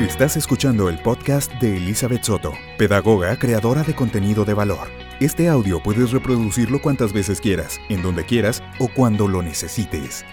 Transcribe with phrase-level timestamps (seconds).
[0.00, 4.86] Estás escuchando el podcast de Elizabeth Soto, pedagoga creadora de contenido de valor.
[5.18, 10.24] Este audio puedes reproducirlo cuantas veces quieras, en donde quieras o cuando lo necesites.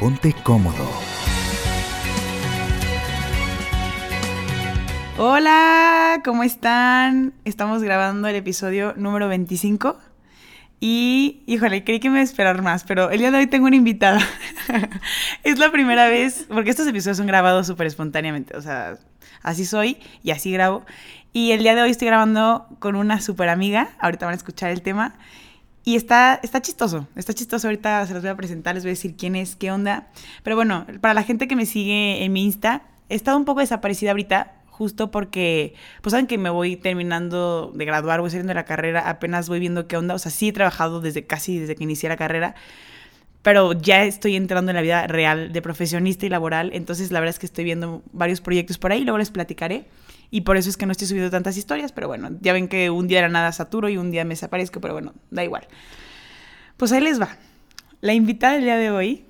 [0.00, 0.90] Ponte cómodo.
[5.16, 7.34] Hola, ¿cómo están?
[7.44, 9.96] Estamos grabando el episodio número 25
[10.86, 13.68] y, híjole, creí que me iba a esperar más, pero el día de hoy tengo
[13.68, 14.20] una invitada.
[15.42, 18.98] es la primera vez, porque estos episodios son grabados súper espontáneamente, o sea,
[19.42, 20.84] así soy y así grabo.
[21.32, 24.72] Y el día de hoy estoy grabando con una súper amiga, ahorita van a escuchar
[24.72, 25.14] el tema.
[25.84, 27.66] Y está, está chistoso, está chistoso.
[27.66, 30.08] Ahorita se los voy a presentar, les voy a decir quién es, qué onda.
[30.42, 33.60] Pero bueno, para la gente que me sigue en mi Insta, he estado un poco
[33.60, 38.56] desaparecida ahorita, justo porque, pues saben que me voy terminando de graduar, voy saliendo de
[38.56, 40.14] la carrera, apenas voy viendo qué onda.
[40.14, 42.56] O sea, sí he trabajado desde casi desde que inicié la carrera,
[43.42, 46.70] pero ya estoy entrando en la vida real de profesionista y laboral.
[46.74, 49.86] Entonces, la verdad es que estoy viendo varios proyectos por ahí, luego les platicaré.
[50.32, 52.90] Y por eso es que no estoy subiendo tantas historias, pero bueno, ya ven que
[52.90, 55.68] un día era nada saturo y un día me desaparezco, pero bueno, da igual.
[56.76, 57.36] Pues ahí les va.
[58.00, 59.24] La invitada del día de hoy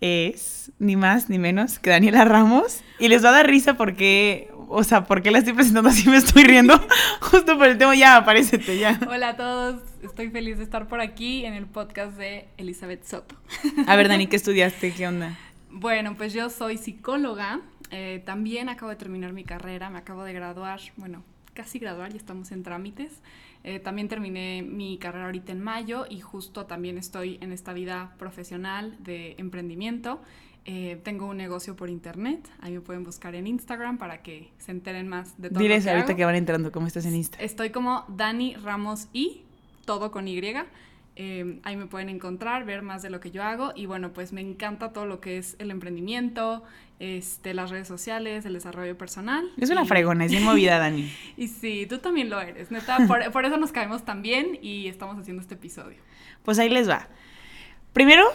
[0.00, 2.80] es ni más ni menos que Daniela Ramos.
[2.98, 6.16] Y les va a dar risa porque, o sea, porque la estoy presentando así, me
[6.16, 6.78] estoy riendo.
[7.20, 8.98] Justo por el tema, ya, aparécete, ya.
[9.08, 13.34] Hola a todos, estoy feliz de estar por aquí en el podcast de Elizabeth Soto.
[13.86, 14.92] A ver, Dani, ¿qué estudiaste?
[14.92, 15.36] ¿Qué onda?
[15.70, 20.32] Bueno, pues yo soy psicóloga, eh, también acabo de terminar mi carrera, me acabo de
[20.32, 23.20] graduar, bueno, casi graduar, ya estamos en trámites.
[23.64, 28.14] Eh, también terminé mi carrera ahorita en mayo y justo también estoy en esta vida
[28.18, 30.22] profesional de emprendimiento.
[30.70, 34.70] Eh, tengo un negocio por internet, ahí me pueden buscar en Instagram para que se
[34.70, 35.60] enteren más de todo.
[35.60, 36.16] Diles lo que ahorita hago.
[36.18, 37.38] que van entrando, ¿cómo estás en Insta?
[37.38, 39.44] Estoy como Dani Ramos y,
[39.86, 40.38] todo con Y.
[41.16, 44.34] Eh, ahí me pueden encontrar, ver más de lo que yo hago y bueno, pues
[44.34, 46.62] me encanta todo lo que es el emprendimiento,
[47.00, 49.50] este, las redes sociales, el desarrollo personal.
[49.56, 51.10] Es una y- fregona, es bien movida, Dani.
[51.38, 54.86] Y sí, tú también lo eres, neta, por, por eso nos caemos tan bien y
[54.86, 55.96] estamos haciendo este episodio.
[56.42, 57.08] Pues ahí les va.
[57.94, 58.26] Primero,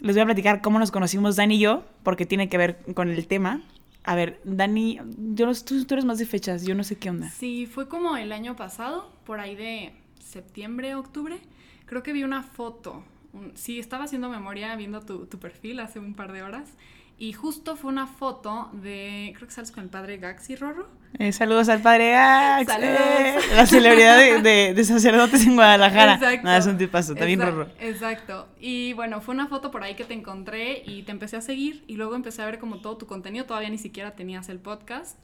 [0.00, 3.08] les voy a platicar cómo nos conocimos Dani y yo, porque tiene que ver con
[3.10, 3.62] el tema.
[4.04, 5.00] A ver, Dani,
[5.34, 7.28] yo no, tú, tú eres más de fechas, yo no sé qué onda.
[7.30, 11.38] Sí, fue como el año pasado, por ahí de septiembre, octubre.
[11.86, 13.02] Creo que vi una foto.
[13.32, 16.70] un- sí, estaba haciendo memoria viendo tu, tu perfil hace un par de horas.
[17.18, 19.32] Y justo fue una foto de.
[19.36, 20.86] Creo que sales con el padre Gaxi Rorro.
[21.18, 23.00] Eh, saludos al padre Gax, Saludos.
[23.00, 26.14] eh, la celebridad de, de- de sacerdotes en Guadalajara.
[26.16, 26.42] Exacto.
[26.44, 27.68] Nada, es un tipazo, también Rorro.
[27.80, 28.48] Exacto.
[28.60, 31.84] Y bueno, fue una foto por ahí que te encontré y te empecé a seguir.
[31.86, 33.46] Y luego empecé a ver como todo tu contenido.
[33.46, 35.18] Todavía ni siquiera tenías el podcast.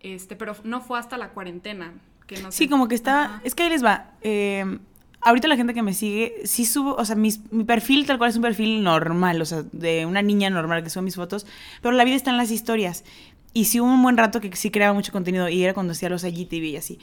[0.00, 1.94] Este, pero no fue hasta la cuarentena.
[2.26, 3.24] Que no Sí, como que está.
[3.24, 3.40] Ajá.
[3.42, 4.10] Es que ahí les va.
[4.20, 4.78] eh,
[5.20, 6.94] ahorita la gente que me sigue, sí subo.
[6.94, 7.32] O sea, mi
[7.66, 11.02] perfil tal cual es un perfil normal, o sea, de una niña normal que sube
[11.02, 11.46] mis fotos.
[11.82, 13.04] Pero la vida está en las historias.
[13.54, 16.08] Y sí hubo un buen rato que sí creaba mucho contenido y era cuando hacía
[16.10, 16.98] los IGTV y así.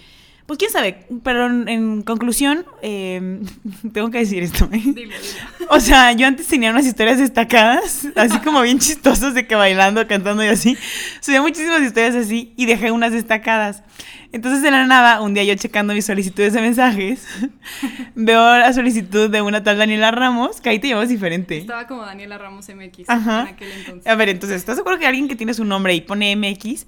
[0.46, 3.42] Pues quién sabe, pero en, en conclusión, eh,
[3.94, 4.70] tengo que decir esto.
[4.72, 4.82] ¿eh?
[4.84, 5.16] Dilo.
[5.70, 10.08] O sea, yo antes tenía unas historias destacadas, así como bien chistosas de que bailando,
[10.08, 10.78] cantando y así.
[11.20, 13.82] Subía muchísimas historias así y dejé unas destacadas.
[14.32, 17.26] Entonces de la nada, un día yo checando mis solicitudes de mensajes,
[18.16, 21.58] veo la solicitud de una tal Daniela Ramos, que ahí te llamas diferente.
[21.58, 23.42] Estaba como Daniela Ramos MX Ajá.
[23.44, 24.06] en aquel entonces.
[24.06, 26.86] A ver, entonces, ¿estás seguro que alguien que tiene su nombre y pone MX?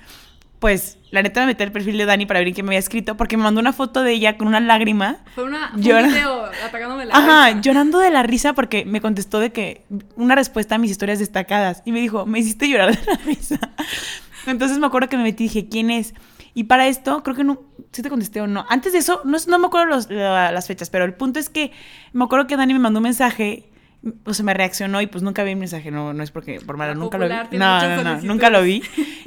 [0.59, 3.15] Pues la neta me metí al perfil de Dani para ver quién me había escrito,
[3.15, 6.13] porque me mandó una foto de ella con una lágrima Fue, una, fue Llora- un
[6.13, 7.61] video atacándome la Ajá, risa.
[7.61, 9.85] llorando de la risa porque me contestó de que
[10.15, 13.59] una respuesta a mis historias destacadas y me dijo, me hiciste llorar de la risa.
[14.47, 16.13] Entonces me acuerdo que me metí y dije, ¿quién es?
[16.55, 18.65] Y para esto, creo que no, sí te contesté o no.
[18.67, 21.49] Antes de eso, no, no me acuerdo los- la- las fechas, pero el punto es
[21.49, 21.71] que
[22.13, 23.69] me acuerdo que Dani me mandó un mensaje,
[24.25, 26.77] o sea, me reaccionó y pues nunca vi el mensaje, no, no es porque por
[26.77, 27.57] malo, nunca lo vi.
[27.57, 28.23] No, no, no, solicitudes.
[28.23, 28.83] nunca lo vi.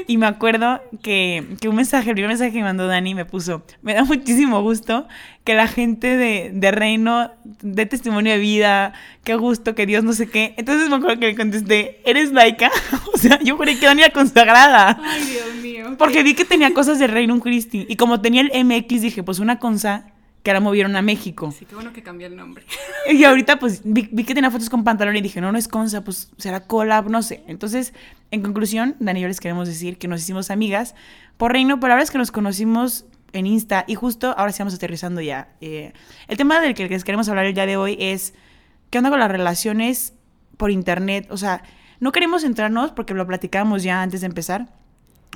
[0.06, 3.24] Y me acuerdo que, que un mensaje, el primer mensaje que me mandó Dani me
[3.24, 5.06] puso, me da muchísimo gusto
[5.44, 7.32] que la gente de, de Reino
[7.62, 8.92] dé testimonio de vida,
[9.24, 10.54] qué gusto, que Dios no sé qué.
[10.56, 12.70] Entonces me acuerdo que le contesté, ¿eres laica?
[13.14, 15.00] o sea, yo juré que Dani era consagrada.
[15.02, 15.96] Ay, Dios mío.
[15.98, 17.86] Porque vi que tenía cosas de Reino Christi.
[17.88, 20.06] Y como tenía el MX, dije, pues una consa
[20.42, 21.52] que ahora movieron a México.
[21.56, 22.64] Sí, qué bueno que cambié el nombre.
[23.12, 25.68] Y ahorita pues vi, vi que tenía fotos con pantalón y dije, no, no es
[25.68, 27.42] Consa, pues será collab, no sé.
[27.46, 27.92] Entonces,
[28.30, 30.94] en conclusión, Dani y yo les queremos decir que nos hicimos amigas
[31.36, 34.74] por Reino, pero verdad es que nos conocimos en Insta y justo ahora sí vamos
[34.74, 35.48] aterrizando ya.
[35.60, 35.92] Eh,
[36.28, 38.34] el tema del que les queremos hablar el día de hoy es,
[38.90, 40.14] ¿qué onda con las relaciones
[40.56, 41.26] por internet?
[41.30, 41.62] O sea,
[42.00, 44.68] no queremos centrarnos, porque lo platicábamos ya antes de empezar,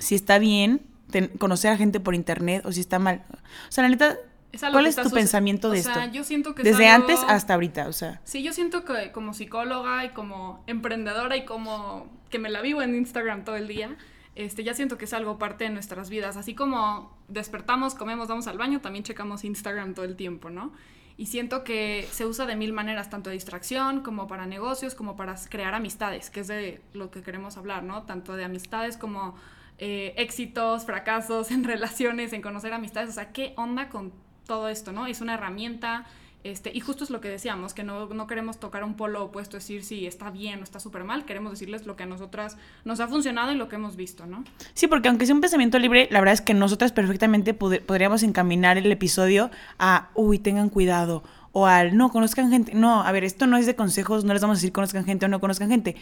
[0.01, 0.81] si está bien
[1.11, 3.23] ten- conocer a gente por internet o si está mal.
[3.69, 4.17] O sea, la neta,
[4.55, 6.15] Es ¿cuál es tu pensamiento de o sea, esto?
[6.15, 8.21] yo siento que es Desde algo- antes hasta ahorita, o sea.
[8.25, 12.81] Sí, yo siento que como psicóloga y como emprendedora y como que me la vivo
[12.83, 13.97] en Instagram todo el día,
[14.37, 16.37] este, ya siento que es algo parte de nuestras vidas.
[16.37, 20.73] Así como despertamos, comemos, vamos al baño, también checamos Instagram todo el tiempo, ¿no?
[21.17, 25.15] Y siento que se usa de mil maneras, tanto de distracción como para negocios, como
[25.17, 28.03] para crear amistades, que es de lo que queremos hablar, ¿no?
[28.03, 29.37] Tanto de amistades como
[29.79, 33.11] eh, éxitos, fracasos en relaciones, en conocer amistades.
[33.11, 34.13] O sea, ¿qué onda con
[34.47, 35.07] todo esto, no?
[35.07, 36.07] Es una herramienta
[36.45, 39.57] este, y justo es lo que decíamos, que no, no queremos tocar un polo opuesto,
[39.57, 43.01] decir si está bien o está súper mal, queremos decirles lo que a nosotras nos
[43.01, 44.45] ha funcionado y lo que hemos visto, ¿no?
[44.75, 48.77] Sí, porque aunque sea un pensamiento libre, la verdad es que nosotras perfectamente podríamos encaminar
[48.77, 53.47] el episodio a, uy, tengan cuidado, o al, no, conozcan gente, no, a ver, esto
[53.47, 55.97] no es de consejos, no les vamos a decir conozcan gente o no conozcan gente.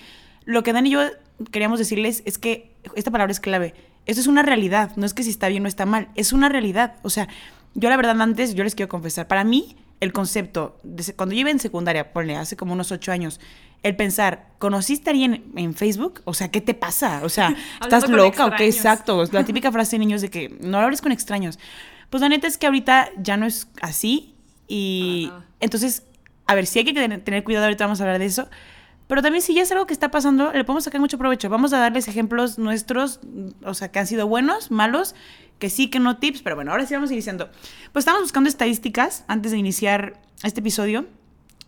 [0.45, 1.03] Lo que Dan y yo
[1.53, 3.75] queríamos decirles es que esta palabra es clave.
[4.06, 6.49] Esto es una realidad, no es que si está bien o está mal, es una
[6.49, 6.97] realidad.
[7.03, 7.29] O sea,
[7.75, 11.43] yo la verdad antes, yo les quiero confesar, para mí el concepto, de, cuando yo
[11.43, 13.41] iba en secundaria, ponle, hace como unos ocho años,
[13.83, 16.23] el pensar, ¿conociste a alguien en, Facebook?
[16.25, 17.21] O sea, ¿qué te pasa?
[17.23, 18.67] O sea, ¿estás loca o qué?
[18.67, 19.25] Exacto.
[19.31, 21.59] La típica frase de niños de que no hables con extraños.
[22.11, 24.35] Pues la neta es que ahorita ya no es así
[24.67, 25.31] y
[25.61, 26.03] entonces,
[26.47, 28.49] a ver, sí hay que tener cuidado, ahorita vamos a hablar de eso,
[29.07, 31.51] pero también si ya es algo que está pasando, le podemos sacar mucho provecho.
[31.51, 33.21] Vamos a darles ejemplos nuestros,
[33.65, 35.15] o sea, que han sido buenos, malos,
[35.62, 37.49] que sí, que no tips, pero bueno, ahora sí vamos iniciando.
[37.93, 41.06] Pues estamos buscando estadísticas antes de iniciar este episodio.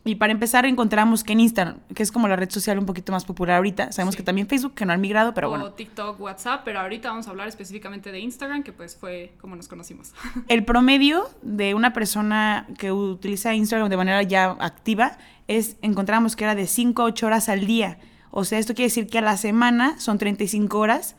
[0.05, 3.13] Y para empezar encontramos que en Instagram, que es como la red social un poquito
[3.13, 5.67] más popular ahorita, sabemos que también Facebook, que no han migrado, pero bueno.
[5.67, 9.55] O TikTok, WhatsApp, pero ahorita vamos a hablar específicamente de Instagram, que pues fue como
[9.55, 10.13] nos conocimos.
[10.49, 16.43] El promedio de una persona que utiliza Instagram de manera ya activa es, encontramos que
[16.43, 17.99] era de 5 a 8 horas al día.
[18.33, 21.15] O sea, esto quiere decir que a la semana son 35 horas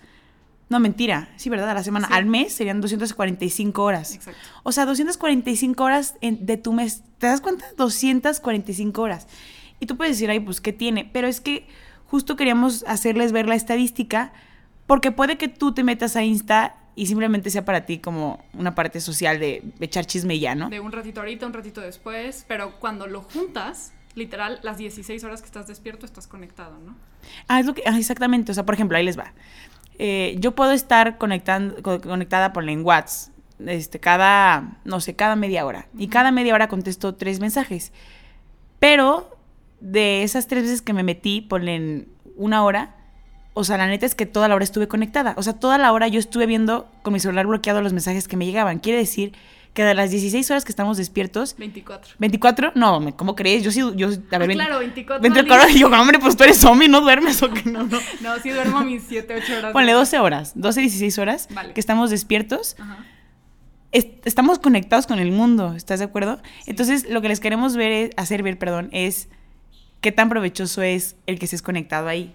[0.70, 1.30] no, mentira.
[1.36, 1.70] Sí, ¿verdad?
[1.70, 2.08] A la semana.
[2.12, 4.16] Al mes serían 245 horas.
[4.16, 4.40] Exacto.
[4.64, 7.04] O sea, 245 horas de tu mes.
[7.20, 7.66] ¿Te das cuenta?
[7.78, 9.28] 245 horas.
[9.80, 11.10] Y tú puedes decir, ay, pues, ¿qué tiene?
[11.12, 11.68] Pero es que
[12.08, 14.34] justo queríamos hacerles ver la estadística
[14.88, 18.74] porque puede que tú te metas a Insta y simplemente sea para ti como una
[18.74, 20.70] parte social de echar chisme ya, ¿no?
[20.70, 25.42] De un ratito ahorita, un ratito después, pero cuando lo juntas, literal, las 16 horas
[25.42, 26.96] que estás despierto estás conectado, ¿no?
[27.48, 29.34] Ah, es lo que, ah, exactamente, o sea, por ejemplo, ahí les va.
[29.98, 33.32] Eh, yo puedo estar conectando, conectada por lenguas
[33.66, 35.88] este, cada, no sé, cada media hora.
[35.98, 37.92] Y cada media hora contesto tres mensajes.
[38.80, 39.38] Pero
[39.80, 42.96] de esas tres veces que me metí, ponen una hora,
[43.54, 45.34] o sea, la neta es que toda la hora estuve conectada.
[45.38, 48.36] O sea, toda la hora yo estuve viendo con mi celular bloqueado los mensajes que
[48.36, 48.80] me llegaban.
[48.80, 49.34] Quiere decir
[49.76, 51.56] que de las 16 horas que estamos despiertos.
[51.58, 52.16] 24.
[52.18, 52.72] ¿24?
[52.76, 53.62] No, ¿cómo crees?
[53.62, 55.22] Yo sí, yo, a ver, ah, claro, 24.
[55.22, 57.70] 24 y yo, hombre, pues tú eres zombie, ¿no duermes o qué?
[57.70, 58.00] No, no.
[58.22, 59.74] no sí duermo mis 7, 8 horas.
[59.74, 62.78] Ponle 12 horas, 12, 16 horas que estamos despiertos.
[62.80, 63.06] Ajá.
[63.92, 66.42] estamos conectados con el mundo, ¿estás de acuerdo?
[66.68, 69.28] Entonces, lo que les queremos ver, hacer ver, perdón, es
[70.00, 72.34] qué tan provechoso es el que estés conectado ahí.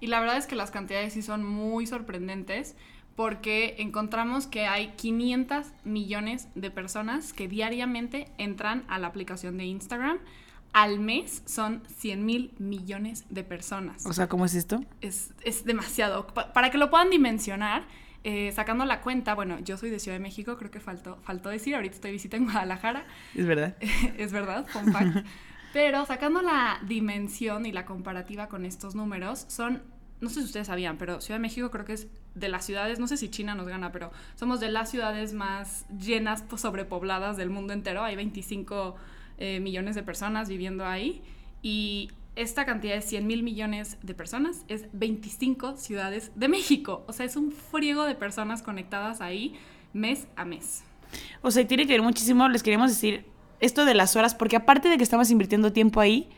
[0.00, 2.76] Y la verdad es que las cantidades sí son muy sorprendentes
[3.16, 9.64] porque encontramos que hay 500 millones de personas que diariamente entran a la aplicación de
[9.64, 10.18] Instagram.
[10.72, 14.06] Al mes son 100 mil millones de personas.
[14.06, 14.82] O sea, ¿cómo es esto?
[15.02, 15.32] Es,
[15.66, 16.26] demasiado.
[16.26, 17.84] para que lo puedan dimensionar,
[18.24, 21.50] eh, sacando la cuenta, bueno, yo soy de Ciudad de México, creo que faltó, faltó
[21.50, 23.04] decir, ahorita estoy visita en Guadalajara.
[23.34, 23.76] Es verdad.
[24.16, 25.26] es verdad, fun fact.
[25.74, 29.82] Pero sacando la dimensión y la comparativa con estos números, son
[30.22, 33.00] no sé si ustedes sabían, pero Ciudad de México creo que es de las ciudades,
[33.00, 37.36] no sé si China nos gana, pero somos de las ciudades más llenas, pues, sobrepobladas
[37.36, 38.04] del mundo entero.
[38.04, 38.94] Hay 25
[39.38, 41.22] eh, millones de personas viviendo ahí.
[41.60, 47.04] Y esta cantidad de 100 mil millones de personas es 25 ciudades de México.
[47.08, 49.56] O sea, es un friego de personas conectadas ahí
[49.92, 50.84] mes a mes.
[51.42, 53.26] O sea, tiene que ver muchísimo, les queremos decir
[53.58, 56.28] esto de las horas, porque aparte de que estamos invirtiendo tiempo ahí,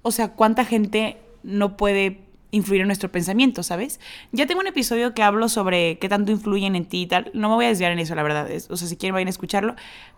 [0.00, 2.23] o sea, ¿cuánta gente no puede
[2.54, 4.00] influir en nuestro pensamiento, ¿sabes?
[4.32, 7.30] Ya tengo un episodio que hablo sobre qué tanto influyen en ti y tal.
[7.34, 8.48] No me voy a desviar en eso, la verdad.
[8.70, 9.74] o sea, si quieren vayan a escucharlo.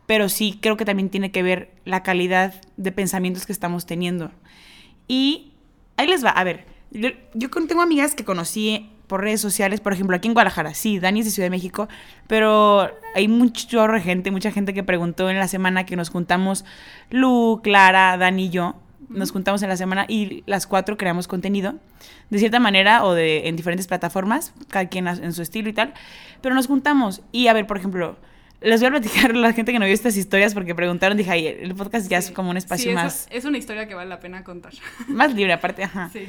[0.07, 4.31] Pero sí creo que también tiene que ver la calidad de pensamientos que estamos teniendo.
[5.09, 5.53] Y
[5.97, 6.31] ahí les va.
[6.31, 7.11] A ver, yo,
[7.67, 11.27] tengo amigas que conocí por redes sociales, por ejemplo, aquí en Guadalajara, sí, Dani es
[11.27, 11.89] de Ciudad de México,
[12.27, 16.65] pero hay mucho gente, mucha gente que preguntó en la semana que nos juntamos,
[17.11, 18.75] Lu, Clara, Dani y yo,
[19.09, 21.75] nos juntamos en la semana y las cuatro creamos contenido,
[22.31, 25.95] de cierta manera o de en diferentes plataformas, cada quien en su estilo y tal,
[26.41, 28.17] pero nos juntamos y a ver, por ejemplo,
[28.61, 31.31] les voy a platicar a la gente que no vio estas historias porque preguntaron, dije,
[31.31, 33.29] ay, el podcast ya es como un espacio más...
[33.31, 34.73] Es una historia que vale la pena contar.
[35.09, 36.11] Más libre aparte, ajá.
[36.13, 36.27] Sí.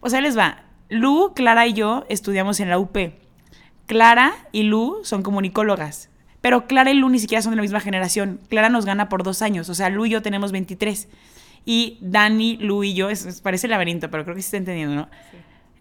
[0.00, 0.62] O sea, les va.
[0.88, 2.96] Lu, Clara y yo estudiamos en la UP.
[3.86, 6.10] Clara y Lu son comunicólogas.
[6.40, 8.40] Pero Clara y Lu ni siquiera son de la misma generación.
[8.48, 9.68] Clara nos gana por dos años.
[9.68, 11.08] O sea, Lu y yo tenemos 23.
[11.64, 15.08] Y Dani, Lu y yo, es, parece laberinto, pero creo que sí está entendiendo, ¿no?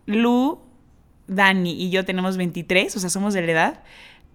[0.05, 0.59] Lu
[1.27, 3.83] Dani y yo tenemos 23, o sea, somos de la edad,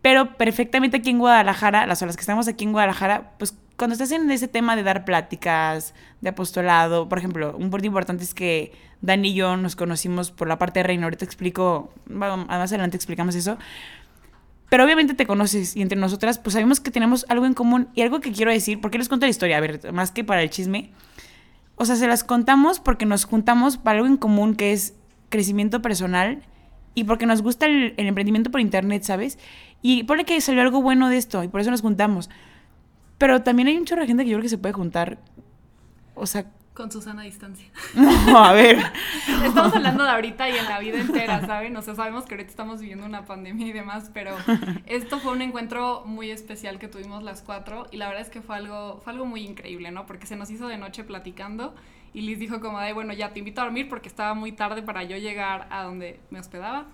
[0.02, 4.12] pero perfectamente aquí en Guadalajara, las horas que estamos aquí en Guadalajara, pues cuando estás
[4.12, 8.72] en ese tema de dar pláticas, de apostolado, por ejemplo, un punto importante es que
[9.00, 13.34] Dani y yo nos conocimos por la parte de reino, ahorita explico, más adelante explicamos
[13.34, 13.58] eso,
[14.70, 18.02] pero obviamente te conoces y entre nosotras pues sabemos que tenemos algo en común y
[18.02, 19.56] algo que quiero decir, ¿por qué les cuento la historia?
[19.56, 20.90] A ver, más que para el chisme,
[21.76, 24.94] o sea, se las contamos porque nos juntamos para algo en común que es
[25.28, 26.42] crecimiento personal
[26.94, 29.38] y porque nos gusta el, emprendimiento por internet, ¿sabes?
[29.82, 32.30] Y pone que salió algo bueno de esto y por eso nos juntamos.
[33.18, 35.18] Pero también hay un chorro de gente que yo creo que se puede juntar,
[36.14, 37.66] o sea, con Susana a distancia.
[37.94, 38.78] No, a ver.
[39.44, 41.76] estamos hablando de ahorita y en la vida entera, ¿saben?
[41.76, 44.36] O sea, sabemos que ahorita estamos viviendo una pandemia y demás, pero
[44.86, 48.42] esto fue un encuentro muy especial que tuvimos las cuatro y la verdad es que
[48.42, 50.06] fue algo, fue algo muy increíble, ¿no?
[50.06, 51.74] Porque se nos hizo de noche platicando
[52.12, 54.82] y Liz dijo como de, bueno, ya te invito a dormir porque estaba muy tarde
[54.82, 56.86] para yo llegar a donde me hospedaba.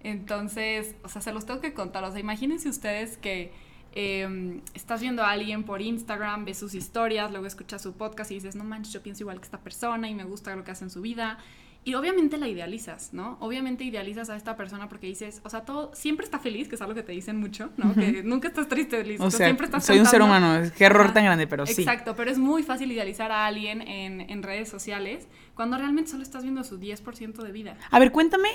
[0.00, 2.04] Entonces, o sea, se los tengo que contar.
[2.04, 3.52] O sea, imagínense ustedes que
[3.92, 8.34] Em, estás viendo a alguien por Instagram, ves sus historias, luego escuchas su podcast y
[8.34, 10.84] dices, no manches, yo pienso igual que esta persona y me gusta lo que hace
[10.84, 11.38] en su vida.
[11.84, 13.38] Y obviamente la idealizas, ¿no?
[13.40, 16.82] Obviamente idealizas a esta persona porque dices, o sea, todo siempre está feliz, que es
[16.82, 17.94] algo que te dicen mucho, ¿no?
[17.94, 21.14] Que nunca estás triste, listo, o sea, siempre estás Soy un ser humano, qué error
[21.14, 21.80] tan grande, pero sí.
[21.80, 26.24] Exacto, pero es muy fácil idealizar a alguien en, en redes sociales cuando realmente solo
[26.24, 27.76] estás viendo su 10% de vida.
[27.90, 28.50] A ver, cuéntame,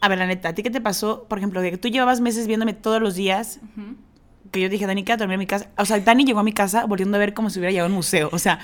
[0.00, 2.20] a ver, la neta, ¿a ti qué te pasó, por ejemplo, de que tú llevabas
[2.20, 3.60] meses viéndome todos los días?
[4.50, 5.70] Que yo dije, Dani, quédate a dormir en mi casa.
[5.78, 7.90] O sea, Dani llegó a mi casa volviendo a ver como si hubiera llegado a
[7.90, 8.28] un museo.
[8.32, 8.58] O sea,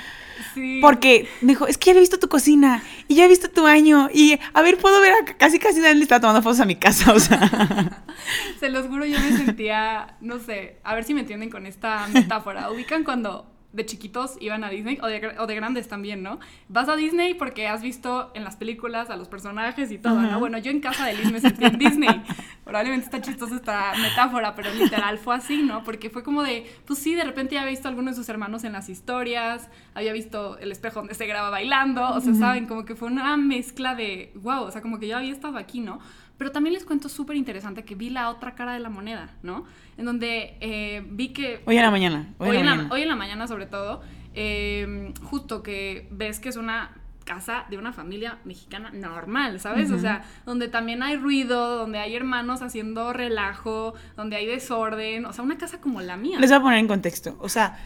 [0.81, 3.63] porque me dijo, es que ya he visto tu cocina y ya he visto tu
[3.63, 4.11] baño.
[4.13, 7.13] Y a ver, puedo ver, casi casi Dani le estaba tomando fotos a mi casa.
[7.13, 8.05] O sea,
[8.61, 12.07] se los juro, yo me sentía, no sé, a ver si me entienden con esta
[12.09, 12.71] metáfora.
[12.71, 16.41] Ubican cuando de chiquitos iban a Disney, o de, o de, grandes también, ¿no?
[16.69, 20.39] Vas a Disney porque has visto en las películas a los personajes y todo, ¿no?
[20.39, 22.23] Bueno, yo en casa de Liz me sentí en Disney.
[22.65, 25.85] Probablemente está chistosa esta metáfora, pero literal fue así, ¿no?
[25.85, 28.29] Porque fue como de, pues sí, de repente ya había visto a algunos de sus
[28.31, 32.67] hermanos en las historias, había visto el espejo donde se graba bailando, o sea, saben,
[32.67, 35.81] como que fue una mezcla de, wow, o sea, como que yo había estado aquí,
[35.81, 35.99] ¿no?
[36.39, 39.65] Pero también les cuento súper interesante que vi la otra cara de la moneda, ¿no?
[39.97, 41.63] En donde eh, vi que...
[41.67, 42.29] Hoy en la mañana.
[42.39, 42.95] Hoy, en, la, mañana.
[42.95, 44.01] hoy en la mañana sobre todo,
[44.35, 46.93] em, justo que ves que es una
[47.25, 49.91] casa de una familia mexicana normal, ¿sabes?
[49.91, 55.33] O sea, donde también hay ruido, donde hay hermanos haciendo relajo, donde hay desorden, o
[55.35, 56.39] sea, una casa como la mía.
[56.41, 57.79] Les voy a poner en contexto, o sea,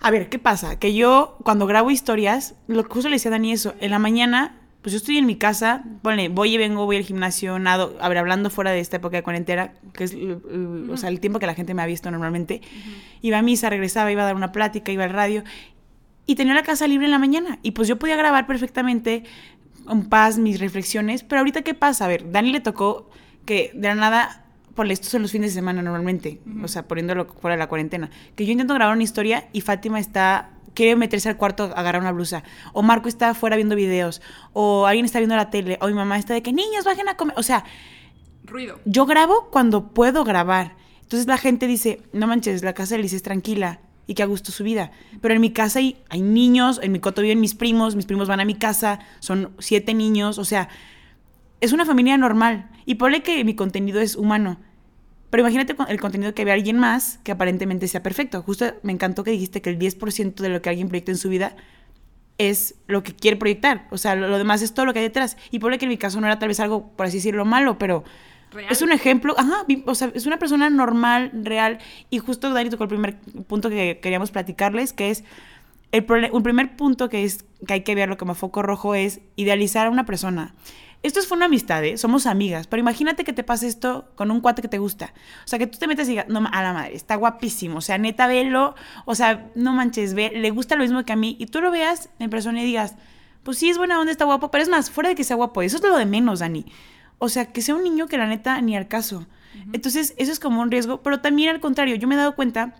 [0.00, 0.78] a ver, ¿qué pasa?
[0.80, 4.00] Que yo cuando grabo historias, lo que justo le decía a Dani eso, en la
[4.00, 7.96] mañana pues yo estoy en mi casa, bueno, voy y vengo, voy al gimnasio, nado,
[8.00, 10.16] a ver, hablando fuera de esta época de cuarentena, que es,
[10.90, 12.62] o sea, el tiempo que la gente me ha visto normalmente,
[13.20, 15.44] iba a misa, regresaba, iba a dar una plática, iba al radio,
[16.24, 19.24] y tenía la casa libre en la mañana, y pues yo podía grabar perfectamente
[19.86, 22.06] en paz mis reflexiones, pero ahorita, ¿qué pasa?
[22.06, 23.10] A ver, Dani le tocó
[23.44, 24.44] que de la nada,
[24.74, 28.10] por esto son los fines de semana normalmente, o sea, poniéndolo fuera de la cuarentena,
[28.34, 32.02] que yo intento grabar una historia y Fátima está quiere meterse al cuarto a agarrar
[32.02, 32.42] una blusa.
[32.72, 34.22] O Marco está afuera viendo videos.
[34.52, 35.78] O alguien está viendo la tele.
[35.80, 37.34] O mi mamá está de que niños bajen a comer.
[37.38, 37.64] O sea,
[38.44, 38.80] ruido.
[38.84, 40.76] Yo grabo cuando puedo grabar.
[41.02, 44.26] Entonces la gente dice, no manches, la casa de Liz es tranquila y que a
[44.26, 44.90] gusto su vida.
[45.20, 48.28] Pero en mi casa hay, hay niños, en mi coto viven mis primos, mis primos
[48.28, 50.68] van a mi casa, son siete niños, o sea,
[51.60, 52.70] es una familia normal.
[52.86, 54.58] Y ponle que mi contenido es humano.
[55.30, 58.42] Pero imagínate el contenido que ve alguien más que aparentemente sea perfecto.
[58.42, 61.28] Justo me encantó que dijiste que el 10% de lo que alguien proyecta en su
[61.28, 61.54] vida
[62.36, 63.86] es lo que quiere proyectar.
[63.90, 65.36] O sea, lo, demás es todo lo que hay detrás.
[65.50, 67.78] Y por que en mi caso no era tal vez algo, por así decirlo, malo,
[67.78, 68.02] pero
[68.68, 69.34] es un ejemplo.
[69.38, 71.78] Ajá, o sea, es una persona normal, real.
[72.08, 75.22] Y justo Dani tocó el primer punto que queríamos platicarles, que es
[75.92, 79.86] el, un primer punto que, es, que hay que verlo como foco rojo es idealizar
[79.86, 80.54] a una persona.
[81.02, 81.96] Esto fue una amistad, ¿eh?
[81.96, 82.66] Somos amigas.
[82.66, 85.14] Pero imagínate que te pase esto con un cuate que te gusta.
[85.44, 87.78] O sea, que tú te metas y digas, no, a la madre, está guapísimo.
[87.78, 88.74] O sea, neta, velo.
[89.06, 91.36] O sea, no manches, ve, le gusta lo mismo que a mí.
[91.38, 92.96] Y tú lo veas en persona y digas,
[93.44, 94.50] pues sí, es buena onda, está guapo.
[94.50, 96.66] Pero es más, fuera de que sea guapo, eso es lo de menos, Dani.
[97.18, 99.26] O sea, que sea un niño que la neta ni al caso.
[99.72, 101.02] Entonces, eso es como un riesgo.
[101.02, 102.74] Pero también al contrario, yo me he dado cuenta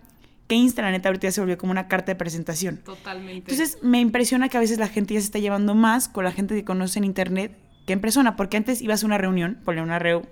[0.47, 2.77] que Insta, la neta, ahorita ya se volvió como una carta de presentación.
[2.77, 3.51] Totalmente.
[3.51, 6.31] Entonces, me impresiona que a veces la gente ya se está llevando más con la
[6.31, 9.81] gente que conoce en internet que en persona, porque antes ibas a una reunión, ponle
[9.81, 10.23] una reu,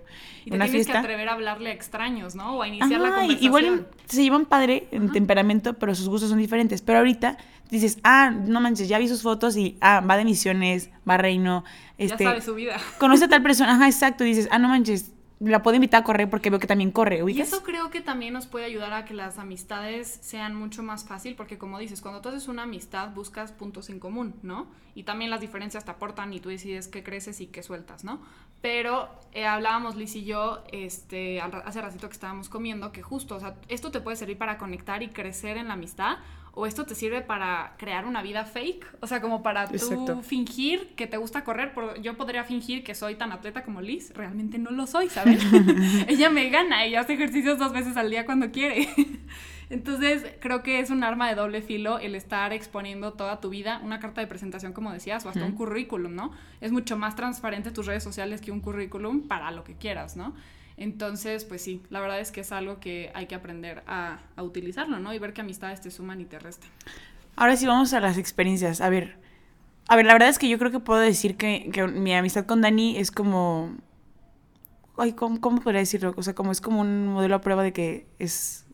[0.46, 2.58] y te una tienes que atrever a hablarle a extraños, ¿no?
[2.58, 3.44] O a iniciar la conversación.
[3.44, 6.82] Igual se llevan padre en temperamento, pero sus gustos son diferentes.
[6.82, 7.38] Pero ahorita
[7.70, 11.18] dices, ah, no manches, ya vi sus fotos y, ah, va de misiones, va a
[11.18, 11.64] reino.
[11.98, 12.78] Este, ya sabe su vida.
[12.98, 14.24] Conoce a tal persona, ajá, exacto.
[14.24, 17.18] Y dices, ah, no manches, la puedo invitar a correr porque veo que también corre,
[17.20, 17.48] Y ¿ubicas?
[17.48, 21.36] eso creo que también nos puede ayudar a que las amistades sean mucho más fácil,
[21.36, 24.68] porque como dices, cuando tú haces una amistad buscas puntos en común, ¿no?
[24.96, 28.22] Y también las diferencias te aportan y tú decides qué creces y qué sueltas, ¿no?
[28.62, 33.40] Pero eh, hablábamos Liz y yo este, hace ratito que estábamos comiendo que justo, o
[33.40, 36.18] sea, esto te puede servir para conectar y crecer en la amistad,
[36.54, 40.96] o esto te sirve para crear una vida fake, o sea, como para tú fingir
[40.96, 41.74] que te gusta correr.
[42.02, 45.42] Yo podría fingir que soy tan atleta como Liz, realmente no lo soy, ¿sabes?
[46.08, 48.90] ella me gana, ella hace ejercicios dos veces al día cuando quiere.
[49.70, 53.80] Entonces, creo que es un arma de doble filo el estar exponiendo toda tu vida,
[53.84, 56.32] una carta de presentación, como decías, o hasta un currículum, ¿no?
[56.60, 60.34] Es mucho más transparente tus redes sociales que un currículum para lo que quieras, ¿no?
[60.80, 64.44] Entonces, pues sí, la verdad es que es algo que hay que aprender a, a
[64.44, 65.14] utilizarlo, ¿no?
[65.14, 66.70] Y ver que amistades te suman y te restan.
[67.36, 68.80] Ahora sí vamos a las experiencias.
[68.80, 69.18] A ver,
[69.90, 72.46] a ver, la verdad es que yo creo que puedo decir que, que mi amistad
[72.46, 73.76] con Dani es como...
[74.98, 76.14] Ay, ¿cómo, ¿cómo podría decirlo?
[76.16, 78.66] O sea, como es como un modelo a prueba de que es...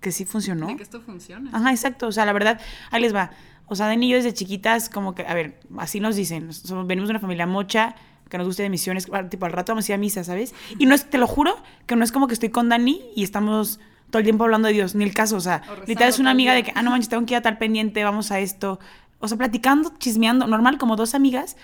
[0.00, 0.66] que sí funcionó.
[0.66, 1.50] De que esto funciona.
[1.52, 2.08] Ajá, exacto.
[2.08, 2.60] O sea, la verdad,
[2.90, 3.30] ahí les va.
[3.66, 6.52] O sea, Dani y yo desde chiquitas, como que, a ver, así nos dicen.
[6.52, 7.94] Somos, venimos de una familia mocha,
[8.32, 10.54] que nos gusta de misiones, tipo al rato vamos a ir a misa, ¿sabes?
[10.78, 11.54] Y no es, te lo juro,
[11.86, 14.74] que no es como que estoy con Dani y estamos todo el tiempo hablando de
[14.74, 15.36] Dios, ni el caso.
[15.36, 17.36] O sea, O literal es una amiga de que, ah, no manches, tengo que ir
[17.36, 18.80] a tal pendiente, vamos a esto.
[19.18, 21.58] O sea, platicando, chismeando, normal, como dos amigas,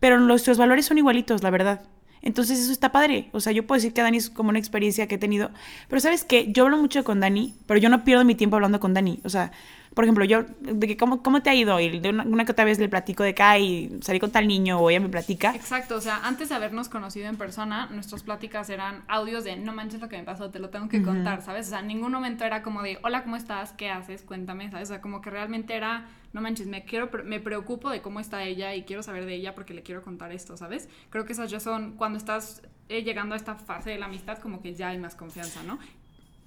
[0.00, 1.82] pero nuestros valores son igualitos, la verdad.
[2.20, 3.30] Entonces eso está padre.
[3.30, 5.52] O sea, yo puedo decir que Dani es como una experiencia que he tenido.
[5.86, 8.80] Pero sabes qué, yo hablo mucho con Dani, pero yo no pierdo mi tiempo hablando
[8.80, 9.20] con Dani.
[9.22, 9.52] O sea,
[9.98, 12.52] por ejemplo, yo, de que cómo, cómo te ha ido, y de una, una que
[12.52, 15.52] otra vez le platico de acá y salí con tal niño o ella me platica.
[15.56, 19.72] Exacto, o sea, antes de habernos conocido en persona, nuestras pláticas eran audios de no
[19.72, 21.66] manches lo que me pasó, te lo tengo que contar, ¿sabes?
[21.66, 23.72] O sea, en ningún momento era como de hola, ¿cómo estás?
[23.72, 24.22] ¿Qué haces?
[24.22, 24.88] Cuéntame, ¿sabes?
[24.88, 28.44] O sea, como que realmente era no manches, me quiero me preocupo de cómo está
[28.44, 30.88] ella y quiero saber de ella porque le quiero contar esto, ¿sabes?
[31.10, 34.38] Creo que esas ya son cuando estás eh, llegando a esta fase de la amistad
[34.38, 35.80] como que ya hay más confianza, ¿no?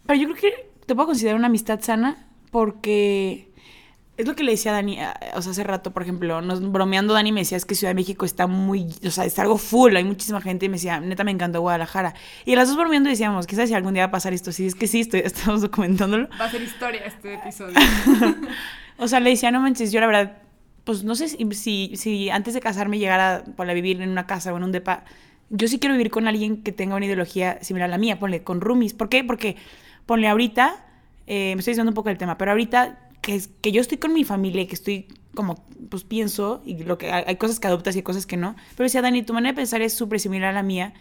[0.05, 3.49] Pero yo creo que te puedo considerar una amistad sana porque
[4.17, 6.61] es lo que le decía a Dani, a- o sea, hace rato, por ejemplo, nos
[6.71, 9.57] bromeando Dani me decía, es que Ciudad de México está muy, o sea, está algo
[9.57, 12.13] full, hay muchísima gente y me decía, neta me encantó Guadalajara.
[12.45, 14.75] Y las dos bromeando decíamos, quizás si algún día va a pasar esto, sí, es
[14.75, 16.29] que sí, estoy, estamos documentándolo.
[16.39, 17.75] Va a ser historia este episodio.
[18.97, 20.37] O sea, le decía, no manches, yo la verdad,
[20.83, 24.53] pues no sé si, si, si antes de casarme llegara para vivir en una casa
[24.53, 25.05] o en un depa,
[25.49, 28.43] yo sí quiero vivir con alguien que tenga una ideología similar a la mía, ponle,
[28.43, 28.93] con roomies.
[28.93, 29.23] ¿Por qué?
[29.23, 29.55] Porque,
[30.05, 30.85] ponle, ahorita,
[31.27, 33.97] eh, me estoy diciendo un poco del tema, pero ahorita que, es- que yo estoy
[33.97, 37.67] con mi familia y que estoy como, pues pienso, y lo que hay, cosas que
[37.67, 40.19] adoptas y hay cosas que no, pero decía, Dani, tu manera de pensar es súper
[40.19, 40.93] similar a la mía,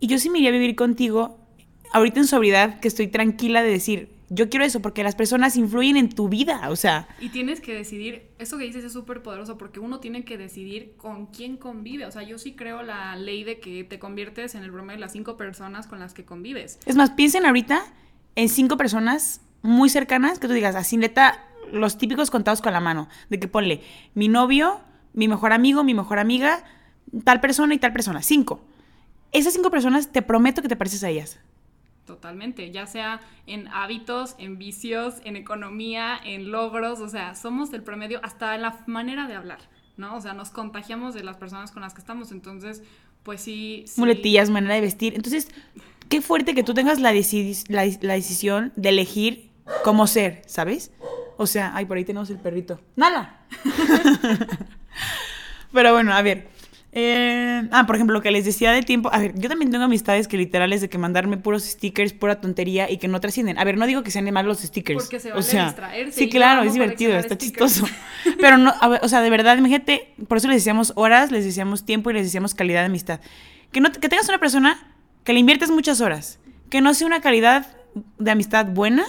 [0.00, 1.38] y yo sí me iría a vivir contigo,
[1.92, 5.96] ahorita en sobriedad, que estoy tranquila de decir, yo quiero eso, porque las personas influyen
[5.98, 7.06] en tu vida, o sea...
[7.20, 10.94] Y tienes que decidir, eso que dices es súper poderoso porque uno tiene que decidir
[10.96, 12.06] con quién convive.
[12.06, 15.00] O sea, yo sí creo la ley de que te conviertes en el promedio de
[15.02, 16.80] las cinco personas con las que convives.
[16.86, 17.82] Es más, piensen ahorita
[18.34, 22.80] en cinco personas muy cercanas que tú digas, así neta, los típicos contados con la
[22.80, 23.80] mano, de que ponle
[24.14, 24.82] mi novio,
[25.14, 26.62] mi mejor amigo, mi mejor amiga,
[27.24, 28.62] tal persona y tal persona, cinco.
[29.32, 31.40] Esas cinco personas te prometo que te pareces a ellas.
[32.04, 37.82] Totalmente, ya sea en hábitos, en vicios, en economía, en logros, o sea, somos del
[37.82, 39.60] promedio hasta en la manera de hablar,
[39.96, 40.14] ¿no?
[40.14, 42.82] O sea, nos contagiamos de las personas con las que estamos, entonces,
[43.22, 43.84] pues sí.
[43.86, 43.98] sí.
[43.98, 45.14] Muletillas, manera de vestir.
[45.14, 45.48] Entonces,
[46.10, 50.92] qué fuerte que tú tengas la, la decisión de elegir cómo ser, ¿sabes?
[51.36, 52.80] O sea, ay, por ahí tenemos el perrito.
[52.96, 53.40] ¡Nala!
[55.72, 56.48] Pero bueno, a ver.
[56.96, 59.10] Eh, ah, por ejemplo, lo que les decía de tiempo.
[59.12, 62.40] A ver, yo también tengo amistades que literal es de que mandarme puros stickers, pura
[62.40, 63.58] tontería y que no trascienden.
[63.58, 65.02] A ver, no digo que sean malos los stickers.
[65.02, 67.74] Porque se o vale sea, distraerse Sí, claro, es divertido, está stickers.
[67.74, 67.92] chistoso.
[68.40, 71.44] Pero no, a ver, o sea, de verdad, imagínate, por eso les decíamos horas, les
[71.44, 73.18] decíamos tiempo y les decíamos calidad de amistad.
[73.72, 76.38] Que, no, que tengas una persona que le inviertes muchas horas,
[76.70, 77.66] que no sea una calidad
[78.20, 79.04] de amistad buena.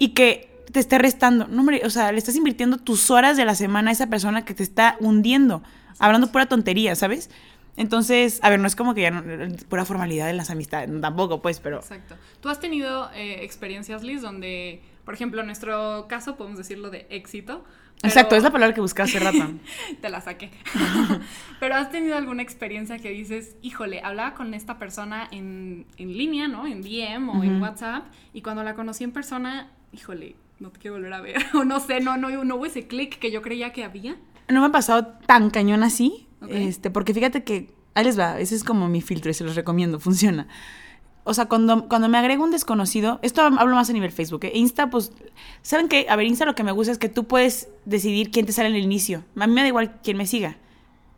[0.00, 1.46] Y que te esté restando.
[1.46, 4.44] No, hombre, o sea, le estás invirtiendo tus horas de la semana a esa persona
[4.44, 5.62] que te está hundiendo,
[6.00, 7.30] hablando pura tontería, ¿sabes?
[7.76, 9.22] Entonces, a ver, no es como que ya no,
[9.68, 11.78] pura formalidad en las amistades, tampoco, pues, pero...
[11.78, 12.16] Exacto.
[12.40, 17.06] ¿Tú has tenido eh, experiencias, Liz, donde, por ejemplo, en nuestro caso podemos decirlo de
[17.10, 17.64] éxito?
[18.00, 19.52] pero- Exacto, es la palabra que buscaba hace rato.
[20.00, 20.50] Te la saqué.
[21.60, 26.48] Pero has tenido alguna experiencia que dices, híjole, hablaba con esta persona en, en línea,
[26.48, 26.66] ¿no?
[26.66, 27.60] En DM o en.
[27.60, 31.36] WhatsApp, y cuando la conocí en persona, híjole, no te quiero volver a ver.
[31.54, 34.16] O no sé, no, no, no hubo ese clic que yo creía que había.
[34.48, 36.50] No me ha pasado tan cañón así, Ok.
[36.52, 39.54] este, porque fíjate que, ahí les va, ese es como mi filtro y se los
[39.54, 40.48] recomiendo, funciona.
[41.22, 44.52] O sea, cuando, cuando me agrego un desconocido, esto hablo más a nivel Facebook, ¿eh?
[44.54, 45.12] Insta, pues,
[45.62, 46.06] ¿saben qué?
[46.08, 48.70] A ver, Insta lo que me gusta es que tú puedes decidir quién te sale
[48.70, 49.22] en el inicio.
[49.36, 50.56] A mí me da igual quién me siga.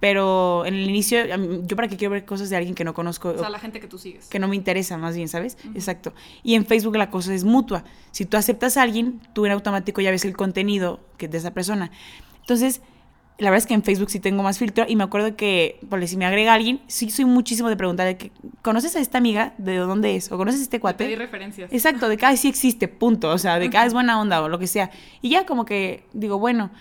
[0.03, 1.21] Pero en el inicio,
[1.65, 3.79] yo para qué quiero ver cosas de alguien que no conozco, O sea, la gente
[3.79, 4.27] que tú sigues.
[4.27, 5.57] que no me interesa más bien, ¿sabes?
[5.77, 6.13] Exacto.
[6.43, 7.85] Y en Facebook la cosa es mutua.
[8.11, 11.53] Si tú aceptas a alguien, tú en automático ya ves el contenido que de esa
[11.55, 11.93] persona.
[12.41, 12.81] Entonces,
[13.39, 16.05] la verdad es que en Facebook sí tengo más filtro y me acuerdo que, por
[16.09, 19.55] si me agrega alguien, sí soy muchísimo de preguntar de que, ¿conoces a esta amiga?
[19.57, 20.33] ¿De dónde es?
[20.33, 21.15] ¿O conoces a este cuate?
[21.15, 21.73] referencias.
[21.73, 23.31] Exacto, de que "Ay, sí existe, punto.
[23.31, 24.91] O sea, de que "Ah, es buena onda o lo que sea.
[25.21, 26.73] Y ya como que digo, bueno,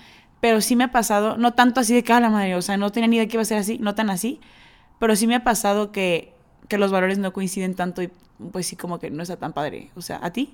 [0.41, 2.75] pero sí me ha pasado, no tanto así de que a la madre, o sea,
[2.75, 4.41] no tenía ni idea que iba a ser así, no tan así,
[4.99, 6.33] pero sí me ha pasado que,
[6.67, 8.09] que los valores no coinciden tanto y
[8.51, 9.91] pues sí como que no está tan padre.
[9.95, 10.53] O sea, ¿a ti?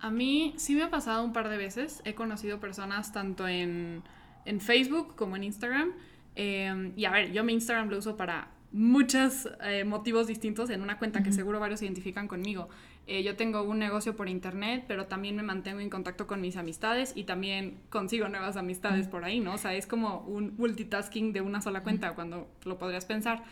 [0.00, 2.00] A mí sí me ha pasado un par de veces.
[2.04, 4.02] He conocido personas tanto en,
[4.46, 5.92] en Facebook como en Instagram.
[6.36, 10.80] Eh, y a ver, yo mi Instagram lo uso para muchos eh, motivos distintos en
[10.80, 12.68] una cuenta que seguro varios se identifican conmigo.
[13.10, 16.56] Eh, yo tengo un negocio por internet, pero también me mantengo en contacto con mis
[16.56, 19.54] amistades y también consigo nuevas amistades por ahí, ¿no?
[19.54, 23.42] O sea, es como un multitasking de una sola cuenta cuando lo podrías pensar.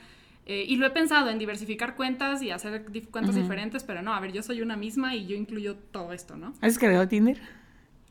[0.46, 4.20] Eh, y lo he pensado en diversificar cuentas y hacer cuentas diferentes, pero no, a
[4.20, 6.50] ver, yo soy una misma y yo incluyo todo esto, ¿no?
[6.60, 7.40] ¿Has descargado Tinder?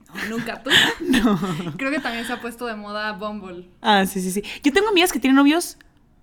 [0.10, 0.70] No, nunca tú.
[1.00, 1.40] no.
[1.78, 4.44] Creo que también se ha pusto de moda Bumble Ah, sí, sí, sí.
[4.64, 5.78] Yo tengo amigas que tienen novios,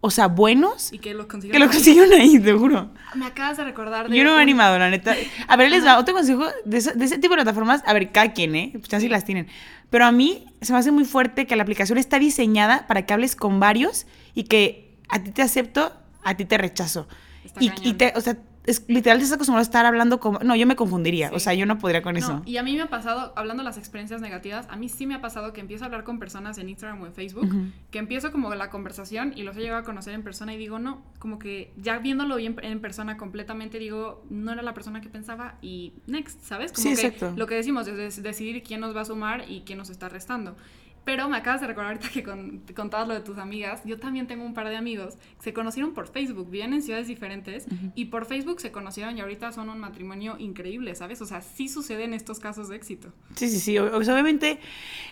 [0.06, 1.52] o sea, buenos, y que lo consiguió.
[1.54, 2.90] que lo consiguieron ahí, te juro.
[3.14, 4.14] Me acabas de recordar de.
[4.14, 5.14] Yo no me he animado, la neta.
[5.48, 7.82] A ver, les va otro consejo de, ese- de ese tipo de plataformas.
[7.86, 8.70] A ver, cada quien, ¿eh?
[8.74, 9.08] Pues así Sí.
[9.08, 9.46] las tienen.
[9.88, 13.14] Pero a mí se me hace muy fuerte que la aplicación está diseñada para que
[13.14, 17.08] hables con varios y que a ti te acepto, a ti te rechazo.
[17.44, 20.38] Está Y, y te, o sea, es, literal te estás acostumbrado a estar hablando como...
[20.40, 21.28] No, yo me confundiría.
[21.28, 21.34] Sí.
[21.34, 22.42] O sea, yo no podría con No, eso.
[22.46, 25.14] y a mí me ha pasado, hablando de las experiencias negativas, a mí sí me
[25.14, 27.48] ha pasado que empiezo a hablar con personas en Instagram o en Facebook,
[27.90, 30.78] que empiezo como la conversación y los he llegado a conocer en persona y digo,
[30.78, 35.08] no, como que ya viéndolo bien en persona completamente, digo, no era la persona que
[35.08, 36.72] pensaba y next, ¿sabes?
[36.72, 37.34] Como Sí, que exacto.
[37.36, 40.56] lo que decimos es decidir quién nos va a sumar y quién nos está restando.
[41.04, 43.82] Pero me acabas de recordar ahorita que con, contabas lo de tus amigas.
[43.84, 47.06] Yo también tengo un par de amigos que se conocieron por Facebook, viven en ciudades
[47.08, 51.20] diferentes y por Facebook se conocieron y ahorita son un matrimonio increíble, ¿sabes?
[51.20, 53.12] O sea, sí suceden estos casos de éxito.
[53.36, 53.78] Sí, sí, sí.
[53.78, 54.60] o- o sea, obviamente,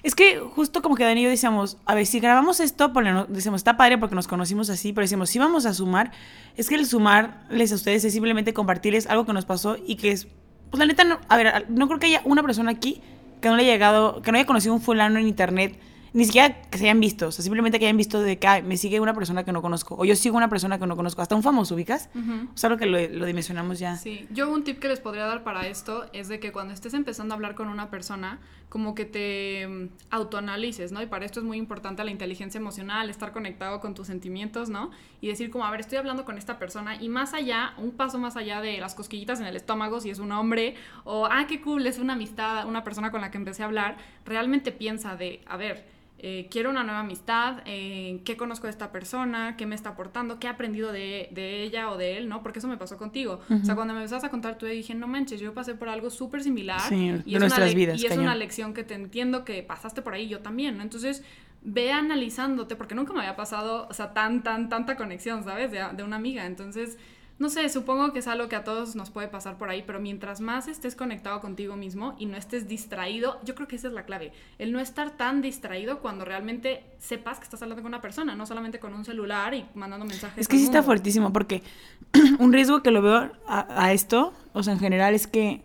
[0.02, 3.26] es que justo como que Dani y yo decíamos, a ver, si grabamos esto, ponle-
[3.28, 6.12] decimos, está padre porque nos conocimos así, pero decimos, si vamos a sumar,
[6.56, 10.12] es que el sumarles a ustedes es simplemente compartirles algo que nos pasó y que
[10.12, 10.26] es,
[10.70, 13.02] pues la neta, no, a ver, no creo que haya una persona aquí
[13.42, 15.78] que no le haya llegado, que no haya conocido un fulano en internet,
[16.12, 18.62] ni siquiera que se hayan visto, o sea, simplemente que hayan visto de que "Ay,
[18.62, 21.22] me sigue una persona que no conozco, o yo sigo una persona que no conozco,
[21.22, 22.10] hasta un famoso, ¿ubicas?
[22.14, 22.48] Ujú.
[22.54, 23.96] O sea, lo que lo, lo dimensionamos ya.
[23.96, 26.94] Sí, yo un tip que les podría dar para esto es de que cuando estés
[26.94, 31.02] empezando a hablar con una persona, como que te mm, autoanalices, ¿no?
[31.02, 34.90] Y para esto es muy importante la inteligencia emocional, estar conectado con tus sentimientos, ¿no?
[35.20, 38.18] Y decir como, a ver, estoy hablando con esta persona y más allá, un paso
[38.18, 41.60] más allá de las cosquillitas en el estómago, si es un hombre, o, ah, qué
[41.60, 45.42] cool, es una amistad, una persona con la que empecé a hablar, realmente piensa de,
[45.46, 45.86] a ver,
[46.24, 50.38] eh, quiero una nueva amistad, eh, qué conozco de esta persona, qué me está aportando,
[50.38, 52.44] qué he aprendido de, de ella o de él, ¿no?
[52.44, 53.40] Porque eso me pasó contigo.
[53.50, 56.10] O sea, cuando me empezabas a contar, tú dije, no manches, yo pasé por algo
[56.10, 56.80] súper similar.
[56.80, 59.64] Sí, de y es nuestras una vidas, Y es una lección que te entiendo que
[59.64, 60.84] pasaste por ahí, yo también, ¿no?
[60.84, 61.24] Entonces,
[61.62, 65.72] ve analizándote, porque nunca me había pasado, o sea, tan, tan, tanta conexión, ¿sabes?
[65.72, 66.46] De, de una amiga.
[66.46, 66.98] Entonces,
[67.42, 69.98] no sé, supongo que es algo que a todos nos puede pasar por ahí, pero
[69.98, 73.94] mientras más estés conectado contigo mismo y no estés distraído, yo creo que esa es
[73.94, 74.32] la clave.
[74.60, 78.46] El no estar tan distraído cuando realmente sepas que estás hablando con una persona, no
[78.46, 80.38] solamente con un celular y mandando mensajes.
[80.38, 81.64] Es que sí está fuertísimo porque
[82.38, 85.64] un riesgo que lo veo a, a esto, o sea, en general es que,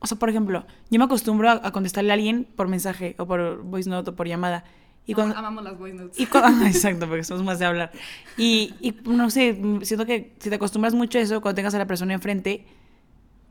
[0.00, 3.26] o sea, por ejemplo, yo me acostumbro a, a contestarle a alguien por mensaje o
[3.28, 4.64] por voice note o por llamada.
[5.06, 6.18] Y Am- cuando, Amamos las voice notes.
[6.20, 7.90] y ah, exacto, porque somos más de hablar.
[8.36, 11.78] Y, y no sé, siento que si te acostumbras mucho a eso, cuando tengas a
[11.78, 12.66] la persona enfrente,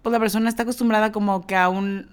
[0.02, 2.10] pues la persona está acostumbrada como que a un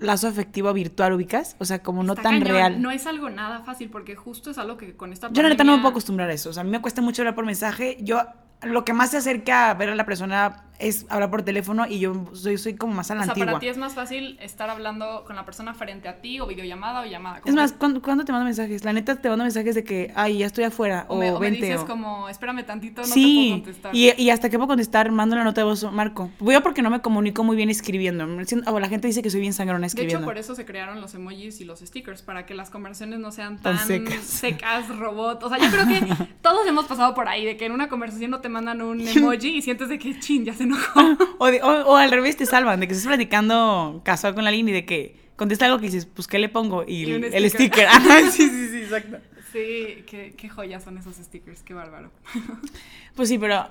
[0.00, 2.48] lazo afectivo virtual, ubicas, o sea, como no Está tan cañón.
[2.56, 2.82] real.
[2.82, 5.64] No es algo nada fácil porque justo es algo que con esta Yo la neta
[5.64, 6.50] no me puedo acostumbrar a eso.
[6.50, 7.96] O sea, a mí me cuesta mucho hablar por mensaje.
[8.00, 8.20] Yo,
[8.62, 12.00] lo que más se acerca a ver a la persona es hablar por teléfono y
[12.00, 13.46] yo soy, soy como más a la O sea, antigua.
[13.46, 17.02] para ti es más fácil estar hablando con la persona frente a ti o videollamada
[17.02, 17.40] o llamada.
[17.44, 18.84] Es más, ¿cuándo, cuándo te mando mensajes?
[18.84, 21.06] La neta te mando mensajes de que, ay, ya estoy afuera.
[21.08, 21.66] o, O, me, o me vente.
[21.66, 23.94] dices o- como, espérame tantito, no te sí, puedo contestar.
[23.96, 26.30] y, y hasta que puedo contestar, mando la nota de voz, Marco.
[26.40, 28.24] Yo porque no me comunico muy bien escribiendo.
[28.66, 30.24] O la gente dice que soy bien sangrona de hecho, escribiendo.
[30.26, 33.58] por eso se crearon los emojis y los stickers, para que las conversaciones no sean
[33.60, 34.24] Tan tan, secas.
[34.24, 34.88] secas.
[34.98, 35.42] robot.
[35.44, 38.30] O sea, yo creo que todos hemos pasado por ahí, de que en una conversación
[38.30, 41.00] no te mandan un emoji y sientes de que, chin, ya se enojó.
[41.38, 44.68] O, de- o- o al revés te salvan, de que estás platicando casual con alguien
[44.68, 46.84] y de que contesta algo que dices, pues, ¿qué le pongo?
[46.86, 47.88] Y, el sticker.
[48.30, 49.18] sí, sí, sí, exacto.
[49.52, 52.10] Sí, qué, qué joyas son esos stickers, qué bárbaro.
[53.14, 53.66] Pues sí, pero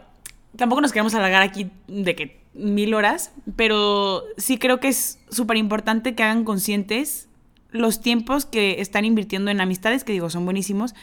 [0.56, 5.58] tampoco nos queremos alargar aquí de que mil horas, pero sí creo que es súper
[5.58, 7.27] importante que hagan conscientes
[7.71, 10.93] los tiempos que están invirtiendo en amistades, que digo, son buenísimos,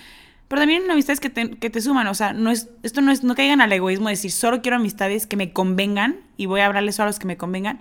[0.50, 3.22] Pero también amistades que te, que te suman, o sea, no es, esto no es,
[3.22, 6.66] no caigan al egoísmo de decir, solo quiero amistades que me convengan y voy a
[6.66, 7.78] hablarles solo a los que me convengan,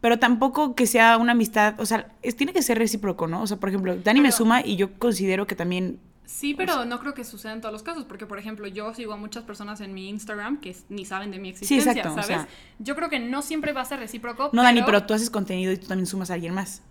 [0.00, 3.42] pero tampoco que sea una amistad, o sea, es, tiene que ser recíproco, ¿no?
[3.42, 7.00] O sea, por ejemplo, Dani me suma y yo considero que también Sí, pero no
[7.00, 9.82] creo que suceda en todos los casos, porque por ejemplo yo sigo a muchas personas
[9.82, 12.26] en mi Instagram que ni saben de mi existencia, exacto, o ¿sabes?
[12.28, 14.48] sea- yo creo que no siempre va a ser recíproco.
[14.54, 16.82] No, Dani, pero tú haces contenido y tú también sumas a alguien más.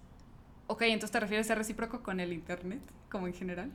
[0.68, 3.72] Ok, entonces te refieres a ser recíproco con el internet, como en general.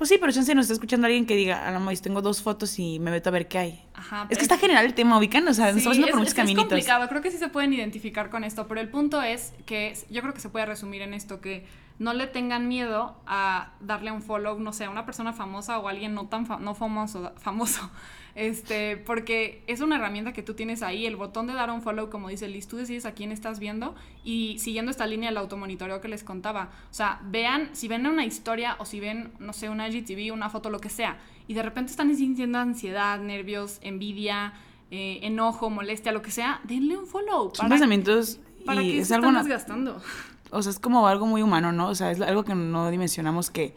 [0.00, 2.40] Pues sí, pero chance nos está escuchando alguien que diga, a la maíz, tengo dos
[2.40, 3.84] fotos y me meto a ver qué hay.
[3.92, 4.26] Ajá.
[4.30, 6.16] Es que está general el tema, ubican, o sea, nos Sí, estamos yendo por es-
[6.20, 6.64] muchos es que Es caminitos.
[6.70, 10.22] complicado, creo que sí se pueden identificar con esto, pero el punto es que yo
[10.22, 11.66] creo que se puede resumir en esto, que
[11.98, 15.86] no le tengan miedo a darle un follow, no sé, a una persona famosa o
[15.86, 17.90] a alguien no tan fa- no famoso, famoso,
[18.34, 22.10] este, porque es una herramienta que tú tienes ahí, el botón de dar un follow,
[22.10, 26.00] como dice Liz, tú decides a quién estás viendo y siguiendo esta línea del automonitoreo
[26.00, 29.68] que les contaba, o sea, vean, si ven una historia o si ven, no sé,
[29.68, 34.54] una IGTV, una foto, lo que sea, y de repente están sintiendo ansiedad, nervios, envidia,
[34.90, 37.52] eh, enojo, molestia, lo que sea, denle un follow.
[37.54, 40.02] Son pensamientos ¿Para y qué es se algo, están desgastando?
[40.50, 41.88] o sea, es como algo muy humano, ¿no?
[41.88, 43.74] O sea, es algo que no dimensionamos que,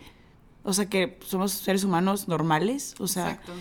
[0.64, 3.54] o sea, que somos seres humanos normales, o sea, Exacto.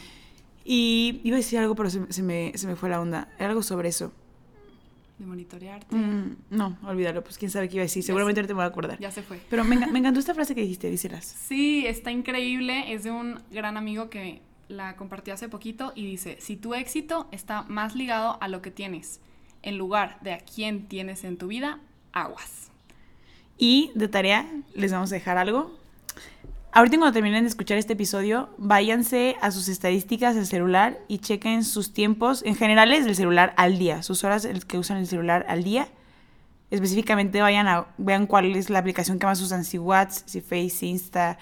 [0.65, 3.51] Y iba a decir algo, pero se, se me, se me fue la onda, era
[3.51, 4.13] algo sobre eso.
[5.19, 5.95] De monitorearte.
[5.95, 8.69] Mm, no, olvídalo, pues quién sabe qué iba a decir, seguramente ahorita me voy a
[8.69, 8.99] acordar.
[8.99, 9.41] Ya se fue.
[9.51, 11.25] Pero me, me encantó esta frase que dijiste, díselas.
[11.25, 12.93] Sí, está increíble.
[12.93, 17.29] Es de un gran amigo que la compartió hace poquito y dice, si tu éxito
[17.31, 19.21] está más ligado a lo que tienes,
[19.63, 21.79] en lugar de a quién tienes en tu vida,
[22.13, 22.71] aguas.
[23.59, 25.79] Y de tarea, les vamos a dejar algo.
[26.75, 31.65] Ahorita cuando terminen de escuchar este episodio, váyanse a sus estadísticas del celular y chequen
[31.65, 35.65] sus tiempos en generales del celular al día, sus horas que usan el celular al
[35.65, 35.89] día.
[36.71, 40.87] Específicamente vayan a vean cuál es la aplicación que más usan, si WhatsApp, si Face,
[40.87, 41.37] Insta.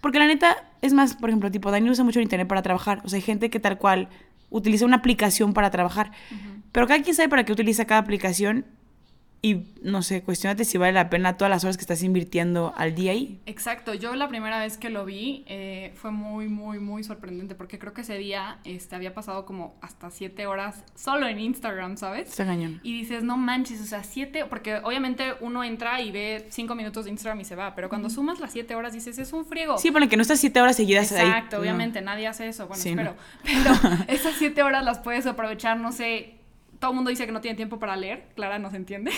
[0.00, 3.02] Porque la neta, es más, por ejemplo, tipo, Dani usa mucho el internet para trabajar.
[3.04, 4.08] O sea, hay gente que tal cual
[4.48, 6.12] utiliza una aplicación para trabajar.
[6.72, 8.64] Pero cada quien sabe para qué utiliza cada aplicación
[9.44, 12.94] y, no sé, cuestionate si vale la pena todas las horas que estás invirtiendo al
[12.94, 13.40] día ahí.
[13.44, 17.80] Exacto, yo la primera vez que lo vi eh, fue muy, muy, muy sorprendente porque
[17.80, 22.28] creo que ese día este, había pasado como hasta siete horas solo en Instagram, ¿sabes?
[22.28, 22.78] Está cañón.
[22.84, 27.06] Y dices, no manches, o sea, siete, porque obviamente uno entra y ve cinco minutos
[27.06, 29.76] de Instagram y se va, pero cuando sumas las siete horas dices, es un friego.
[29.76, 31.26] Sí, porque que no estás siete horas seguidas ahí.
[31.26, 31.62] Exacto, no.
[31.62, 33.16] obviamente nadie hace eso, bueno, Sí, espero.
[33.42, 33.74] Pero
[34.06, 36.41] esas siete horas las puedes aprovechar, no sé,
[36.82, 39.12] todo el mundo dice que no tiene tiempo para leer, Clara no se entiende.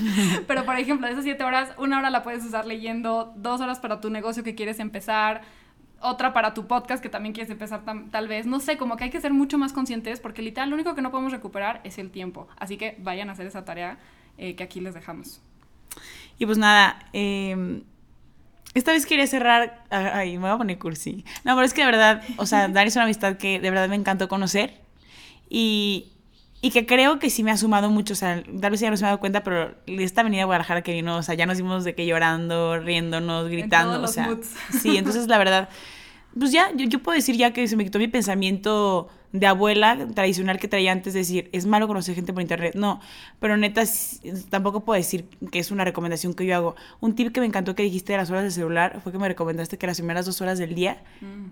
[0.48, 3.78] Pero por ejemplo, de esas siete horas, una hora la puedes usar leyendo, dos horas
[3.78, 5.42] para tu negocio que quieres empezar,
[6.00, 8.46] otra para tu podcast que también quieres empezar tal vez.
[8.46, 11.02] No sé, como que hay que ser mucho más conscientes porque literal lo único que
[11.02, 12.48] no podemos recuperar es el tiempo.
[12.56, 13.96] Así que vayan a hacer esa tarea
[14.36, 15.40] eh, que aquí les dejamos.
[16.36, 17.80] Y pues nada, eh,
[18.74, 19.84] esta vez quería cerrar.
[19.88, 21.24] Ay, me voy a poner cursi.
[21.44, 23.88] No, pero es que de verdad, o sea, Dani es una amistad que de verdad
[23.88, 24.80] me encantó conocer.
[25.48, 26.13] Y,
[26.64, 28.14] y que creo que sí me ha sumado mucho.
[28.14, 30.44] O sea, tal vez ya no se me ha dado cuenta, pero esta avenida de
[30.46, 34.02] Guadalajara que vino, o sea, ya nos dimos de que llorando, riéndonos, gritando.
[34.02, 34.50] o sea, moods.
[34.80, 35.68] sí, entonces la verdad,
[36.38, 40.08] pues ya, yo, yo puedo decir ya que se me quitó mi pensamiento de abuela
[40.14, 42.74] tradicional que traía antes de decir, es malo conocer gente por internet.
[42.74, 42.98] No,
[43.40, 43.82] pero neta,
[44.48, 46.76] tampoco puedo decir que es una recomendación que yo hago.
[46.98, 49.28] Un tip que me encantó que dijiste de las horas de celular fue que me
[49.28, 51.02] recomendaste que las primeras dos horas del día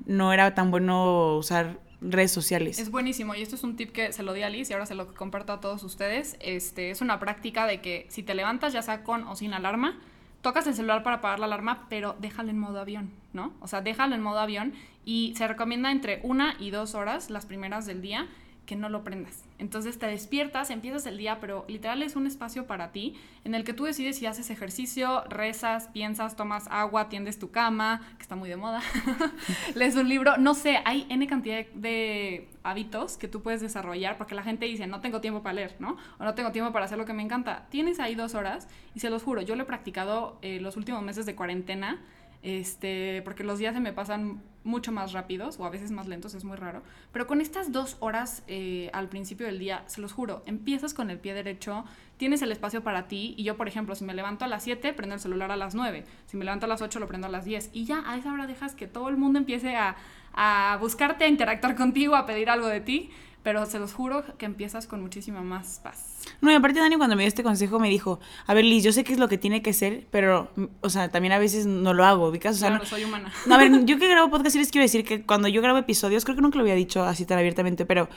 [0.07, 2.79] no era tan bueno usar redes sociales.
[2.79, 4.87] Es buenísimo y esto es un tip que se lo di a Liz y ahora
[4.87, 6.37] se lo comparto a todos ustedes.
[6.41, 9.99] Este es una práctica de que si te levantas ya sea con o sin alarma,
[10.43, 13.53] tocas el celular para apagar la alarma, pero déjalo en modo avión, ¿no?
[13.61, 17.47] O sea, déjalo en modo avión y se recomienda entre una y dos horas las
[17.47, 18.27] primeras del día
[18.67, 19.45] que no lo prendas.
[19.63, 23.63] Entonces te despiertas, empiezas el día, pero literal es un espacio para ti en el
[23.63, 28.35] que tú decides si haces ejercicio, rezas, piensas, tomas agua, tiendes tu cama, que está
[28.35, 28.83] muy de moda,
[29.77, 34.35] lees un libro, no sé, hay N cantidad de, hábitos que tú puedes desarrollar porque
[34.35, 35.97] la gente dice, no tengo tiempo para leer, ¿no?
[36.19, 37.67] O no tengo tiempo para hacer lo que me encanta.
[37.71, 41.05] Tienes ahí dos horas y se los juro, yo lo he practicado eh, los últimos
[41.05, 42.01] meses de cuarentena
[42.43, 46.35] este, porque los días se me pasan mucho más rápidos o a veces más lentos,
[46.35, 46.83] es muy raro.
[47.13, 51.11] Pero con estas dos horas eh, al principio del día, se los juro, empiezas con
[51.11, 51.85] el pie derecho,
[52.17, 54.93] tienes el espacio para ti y yo, por ejemplo, si me levanto a las 7,
[54.93, 57.31] prendo el celular a las 9, si me levanto a las 8, lo prendo a
[57.31, 59.97] las 10 y ya a esa hora dejas que todo el mundo empiece a,
[60.33, 63.11] a buscarte, a interactuar contigo, a pedir algo de ti.
[63.43, 66.21] Pero se los juro que empiezas con muchísima más paz.
[66.41, 68.93] No, y aparte Dani cuando me dio este consejo me dijo, a ver Liz, yo
[68.93, 70.49] sé qué es lo que tiene que ser, pero,
[70.81, 72.55] o sea, también a veces no lo hago, ¿ubicas?
[72.55, 73.33] O sea, Claro, no- soy humana.
[73.47, 75.79] No, a ver, yo que grabo podcast sí les quiero decir que cuando yo grabo
[75.79, 78.09] episodios, creo que nunca lo había dicho así tan abiertamente, pero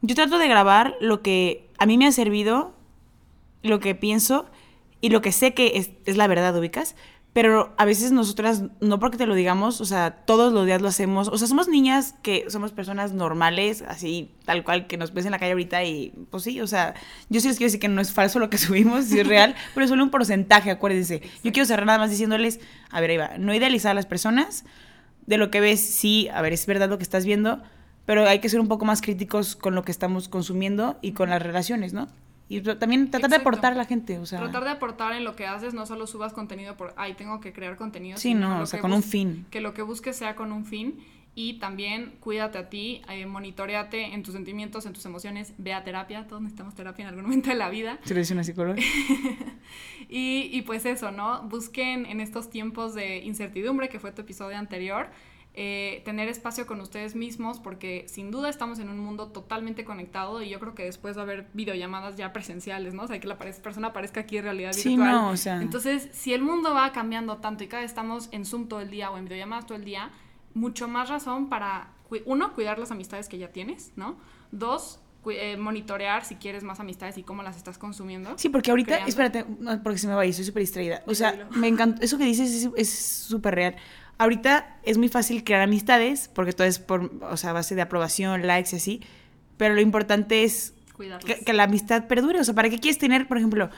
[0.00, 2.72] yo trato de grabar lo que a mí me ha servido,
[3.62, 4.46] lo que pienso
[5.02, 6.96] y lo que sé que es, es la verdad, ubicas.
[7.32, 10.88] Pero a veces nosotras, no porque te lo digamos, o sea, todos los días lo
[10.88, 11.28] hacemos.
[11.28, 15.30] O sea, somos niñas que somos personas normales, así, tal cual, que nos ves en
[15.30, 16.94] la calle ahorita y, pues sí, o sea,
[17.28, 19.54] yo sí les quiero decir que no es falso lo que subimos, sí es real,
[19.74, 21.22] pero es solo un porcentaje, acuérdense.
[21.44, 22.58] Yo quiero cerrar nada más diciéndoles,
[22.90, 24.64] a ver, ahí va, no idealizar a las personas,
[25.26, 27.62] de lo que ves, sí, a ver, es verdad lo que estás viendo,
[28.06, 31.30] pero hay que ser un poco más críticos con lo que estamos consumiendo y con
[31.30, 32.08] las relaciones, ¿no?
[32.50, 34.40] Y también tratar de aportar a la gente, o sea.
[34.40, 37.52] Tratar de aportar en lo que haces, no solo subas contenido por, ay, tengo que
[37.52, 38.18] crear contenido.
[38.18, 39.46] Sí, no, o sea, con un fin.
[39.50, 40.98] Que lo que busques sea con un fin.
[41.36, 45.84] Y también cuídate a ti, eh, monitoreate en tus sentimientos, en tus emociones, ve a
[45.84, 48.00] terapia, todos necesitamos terapia en algún momento de la vida.
[48.02, 48.82] ¿Se lo dice una psicóloga?
[50.08, 51.44] y, y pues eso, ¿no?
[51.44, 55.08] Busquen en estos tiempos de incertidumbre, que fue tu episodio anterior,
[55.52, 60.40] eh, tener espacio con ustedes mismos, porque sin duda estamos en un mundo totalmente conectado
[60.42, 63.02] y yo creo que después va a haber videollamadas ya presenciales, ¿no?
[63.02, 65.60] O sea, que la persona aparezca aquí en realidad sí, No, o sea...
[65.60, 68.90] Entonces, si el mundo va cambiando tanto y cada vez estamos en Zoom todo el
[68.90, 70.10] día o en videollamadas todo el día,
[70.54, 71.94] mucho más razón para,
[72.26, 74.16] uno, cuidar las amistades que ya tienes, ¿no?
[74.52, 78.38] Dos, eh, monitorear si quieres más amistades y cómo las estás consumiendo.
[78.38, 79.44] Sí, porque ahorita, espérate,
[79.82, 81.02] porque se me va a ir, soy súper distraída.
[81.06, 83.76] O sea, me encanta, eso que dices es súper real
[84.20, 88.46] ahorita es muy fácil crear amistades, porque todo es por, o sea, base de aprobación,
[88.46, 89.00] likes y así,
[89.56, 90.74] pero lo importante es
[91.46, 92.38] que, la amistad perdure.
[92.38, 93.70] O sea, ¿para qué quieres tener, por ejemplo,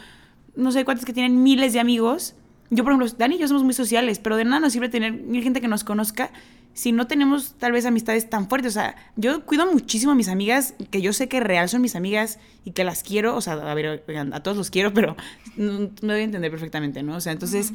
[0.56, 2.34] no sé cuántos que tienen miles de amigos?
[2.70, 5.12] Yo, por ejemplo, Dani y yo somos muy sociales, pero de nada nos sirve tener
[5.12, 6.32] mil gente que nos conozca
[6.74, 8.72] si no tenemos tal vez amistades tan fuertes.
[8.72, 11.94] O sea, yo cuido muchísimo a mis amigas, que yo sé que real son mis
[11.94, 13.36] amigas y que las quiero.
[13.36, 14.02] O sea, a ver,
[14.32, 15.16] a todos los quiero, pero
[15.56, 17.14] me voy a entender perfectamente, ¿no?
[17.14, 17.72] O sea, entonces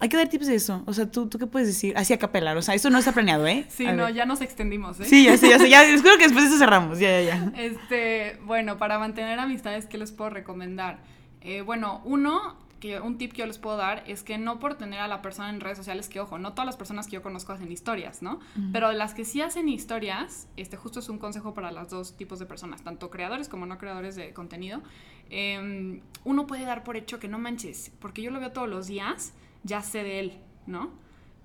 [0.00, 0.82] hay que dar tips de eso.
[0.86, 1.96] O sea, ¿tú, ¿tú qué puedes decir?
[1.96, 2.56] Así a capelar.
[2.56, 3.66] O sea, eso no está planeado, ¿eh?
[3.68, 5.04] Sí, no, ya nos extendimos, ¿eh?
[5.04, 5.68] Sí, ya sé, ya sé.
[5.68, 6.98] Ya, espero que después de eso cerramos.
[6.98, 7.52] Ya, ya, ya.
[7.56, 11.00] Este, bueno, para mantener amistades, ¿qué les puedo recomendar?
[11.40, 14.76] Eh, bueno, uno, que un tip que yo les puedo dar es que no por
[14.76, 17.22] tener a la persona en redes sociales, que ojo, no todas las personas que yo
[17.22, 18.38] conozco hacen historias, ¿no?
[18.72, 22.38] Pero las que sí hacen historias, este justo es un consejo para los dos tipos
[22.38, 24.80] de personas, tanto creadores como no creadores de contenido.
[25.30, 28.86] Em, uno puede dar por hecho que no manches, porque yo lo veo todos los
[28.86, 29.32] días
[29.68, 30.90] ya sé de él, ¿no?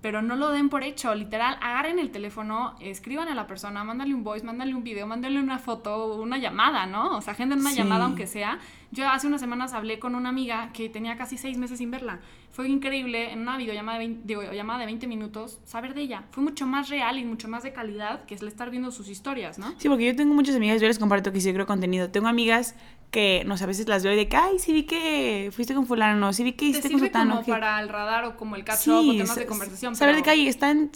[0.00, 4.14] Pero no lo den por hecho, literal, agarren el teléfono, escriban a la persona, mándale
[4.14, 7.16] un voice, mándale un video, mándale una foto, una llamada, ¿no?
[7.16, 8.58] O sea, agenden una llamada aunque sea.
[8.94, 12.20] Yo hace unas semanas hablé con una amiga que tenía casi seis meses sin verla.
[12.52, 16.22] Fue increíble en una videollamada de 20, llamada de 20 minutos saber de ella.
[16.30, 19.08] Fue mucho más real y mucho más de calidad que es el estar viendo sus
[19.08, 19.74] historias, ¿no?
[19.78, 22.08] Sí, porque yo tengo muchas amigas, yo les comparto que sí creo contenido.
[22.10, 22.76] Tengo amigas
[23.10, 25.74] que, no sé, a veces las veo y de que, ay, sí vi que fuiste
[25.74, 27.42] con fulano, sí vi que hiciste con sutano.
[27.42, 29.96] como para el radar o como el catch o temas de conversación.
[29.96, 30.92] Saber de que, ay, están,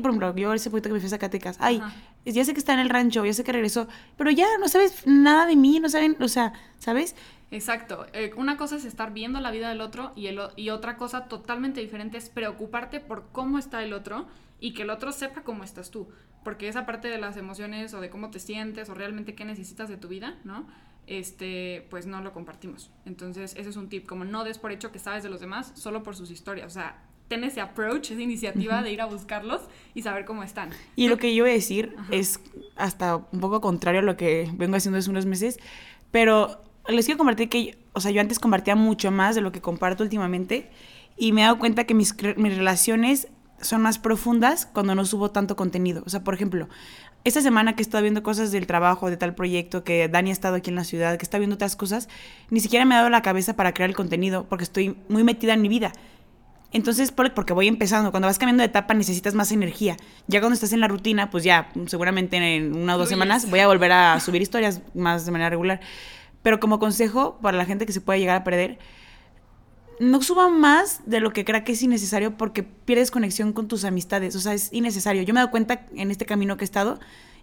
[0.00, 1.82] por ejemplo, yo ese poquito que me fui a Zacatecas, ay,
[2.24, 5.06] ya sé que está en el rancho, ya sé que regresó, pero ya no sabes
[5.06, 7.16] nada de mí, no saben, o sea, ¿sabes?
[7.50, 8.06] Exacto.
[8.12, 11.24] Eh, una cosa es estar viendo la vida del otro y, el, y otra cosa
[11.24, 14.26] totalmente diferente es preocuparte por cómo está el otro
[14.58, 16.08] y que el otro sepa cómo estás tú.
[16.44, 19.88] Porque esa parte de las emociones o de cómo te sientes o realmente qué necesitas
[19.88, 20.66] de tu vida, ¿no?
[21.06, 22.90] este, pues no lo compartimos.
[23.04, 25.72] Entonces, ese es un tip, como no des por hecho que sabes de los demás
[25.74, 26.66] solo por sus historias.
[26.66, 27.02] O sea,
[27.32, 29.62] ten ese approach, esa iniciativa de ir a buscarlos
[29.94, 30.68] y saber cómo están.
[30.96, 32.40] Y lo que yo voy a decir es
[32.76, 35.58] hasta un poco contrario a lo que vengo haciendo hace unos meses,
[36.10, 39.62] pero les quiero compartir que, o sea, yo antes compartía mucho más de lo que
[39.62, 40.70] comparto últimamente
[41.16, 43.28] y me he dado cuenta que mis, mis relaciones
[43.62, 46.02] son más profundas cuando no subo tanto contenido.
[46.04, 46.68] O sea, por ejemplo,
[47.24, 50.32] esta semana que he estado viendo cosas del trabajo, de tal proyecto, que Dani ha
[50.32, 52.08] estado aquí en la ciudad, que está viendo otras cosas,
[52.50, 55.54] ni siquiera me ha dado la cabeza para crear el contenido porque estoy muy metida
[55.54, 55.92] en mi vida.
[56.72, 59.96] Entonces, porque voy empezando, cuando vas cambiando de etapa necesitas más energía.
[60.26, 63.60] Ya cuando estás en la rutina, pues ya, seguramente en una o dos semanas voy
[63.60, 65.80] a volver a subir historias más de manera regular.
[66.42, 68.78] Pero como consejo para la gente que se puede llegar a perder,
[70.00, 73.84] no suba más de lo que crea que es innecesario porque pierdes conexión con tus
[73.84, 74.34] amistades.
[74.34, 75.22] O sea, es innecesario.
[75.22, 76.98] Yo me he dado cuenta en este camino que he estado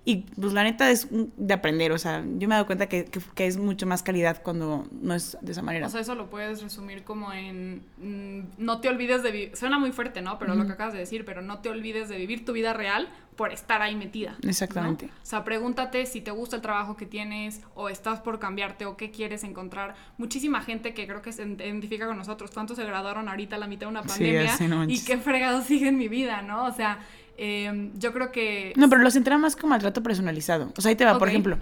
[0.06, 3.06] y pues la neta es de aprender, o sea, yo me he dado cuenta que,
[3.06, 5.88] que, es mucho más calidad cuando no es de esa manera.
[5.88, 9.78] O sea, eso lo puedes resumir como en, mm, no te olvides de vivir, suena
[9.78, 10.40] muy fuerte, ¿no?
[10.40, 13.10] Pero lo que acabas de decir, pero no te olvides de vivir tu vida real
[13.36, 14.36] por estar ahí metida.
[14.46, 15.06] Exactamente.
[15.06, 18.98] O sea, pregúntate si te gusta el trabajo que tienes o estás por cambiarte o
[18.98, 19.96] qué quieres encontrar.
[20.18, 23.68] Muchísima gente que creo que se identifica con nosotros, ¿cuántos se graduaron ahorita a la
[23.68, 24.58] mitad de una pandemia?
[24.88, 26.66] y qué fregado sigue en mi vida, ¿no?
[26.66, 27.00] O sea,
[27.42, 28.74] Em, yo creo que...
[28.76, 30.74] No, pero lo centra más como al trato personalizado.
[30.78, 31.58] O sea, ahí te va, por ejemplo,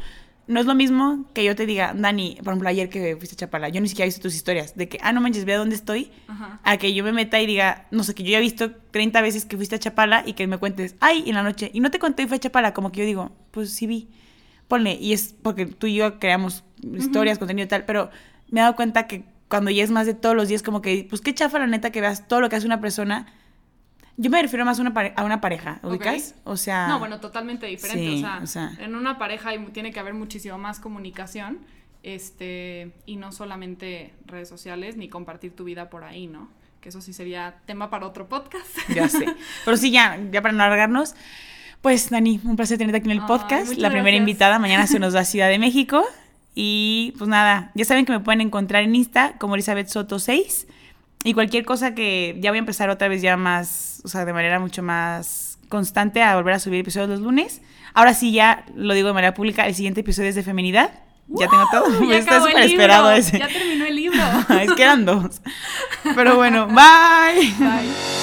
[0.47, 3.37] no es lo mismo que yo te diga, Dani, por ejemplo, ayer que fuiste a
[3.37, 5.57] Chapala, yo ni siquiera he visto tus historias, de que, ah, no manches, ve a
[5.59, 6.09] dónde estoy,
[6.63, 9.21] a que yo me meta y diga, no sé, que yo ya he visto 30
[9.21, 11.91] veces que fuiste a Chapala y que me cuentes, ay, en la noche, y no
[11.91, 14.09] te conté y fue a Chapala, como que yo digo, pues sí vi.
[14.67, 18.09] Ponle, y es porque tú y yo creamos historias, contenido y tal, pero
[18.49, 21.05] me he dado cuenta que cuando ya es más de todos los días, como que,
[21.07, 23.27] pues qué chafa la neta que veas todo lo que hace una persona.
[24.19, 26.33] Yo me refiero más a una, pare- a una pareja, ¿ubicas?
[26.43, 26.87] O sea...
[26.87, 28.03] No, bueno, totalmente diferente.
[28.03, 28.71] sí, o, sea, o sea.
[28.83, 31.59] en una pareja hay- tiene que haber muchísimo más comunicación
[32.03, 36.49] este, y no solamente redes sociales ni compartir tu vida por ahí, ¿no?
[36.81, 38.65] Que eso sí sería tema para otro podcast.
[38.93, 39.25] Ya sé.
[39.65, 41.15] Pero sí, ya, ya para no alargarnos.
[41.81, 43.67] Pues, Dani, un placer tenerte aquí en el Ay, podcast.
[43.73, 44.19] La primera gracias.
[44.19, 46.03] invitada mañana se nos va a Ciudad de México.
[46.55, 50.67] Y pues nada, ya saben que me pueden encontrar en Insta como Elizabeth Soto 6.
[51.27, 54.31] Y cualquier cosa que ya voy a empezar otra vez ya más, o sea, de
[54.31, 57.61] manera mucho más constante a volver a subir episodios los lunes.
[57.93, 60.89] Ahora sí ya lo digo de manera pública, el siguiente episodio es de feminidad.
[61.27, 62.03] Ya tengo todo.
[62.09, 63.39] ya Está súper esperado ese.
[63.39, 64.23] Ya terminó el libro.
[64.61, 65.41] es que eran dos.
[66.15, 67.53] Pero bueno, bye.
[67.59, 68.16] Bye.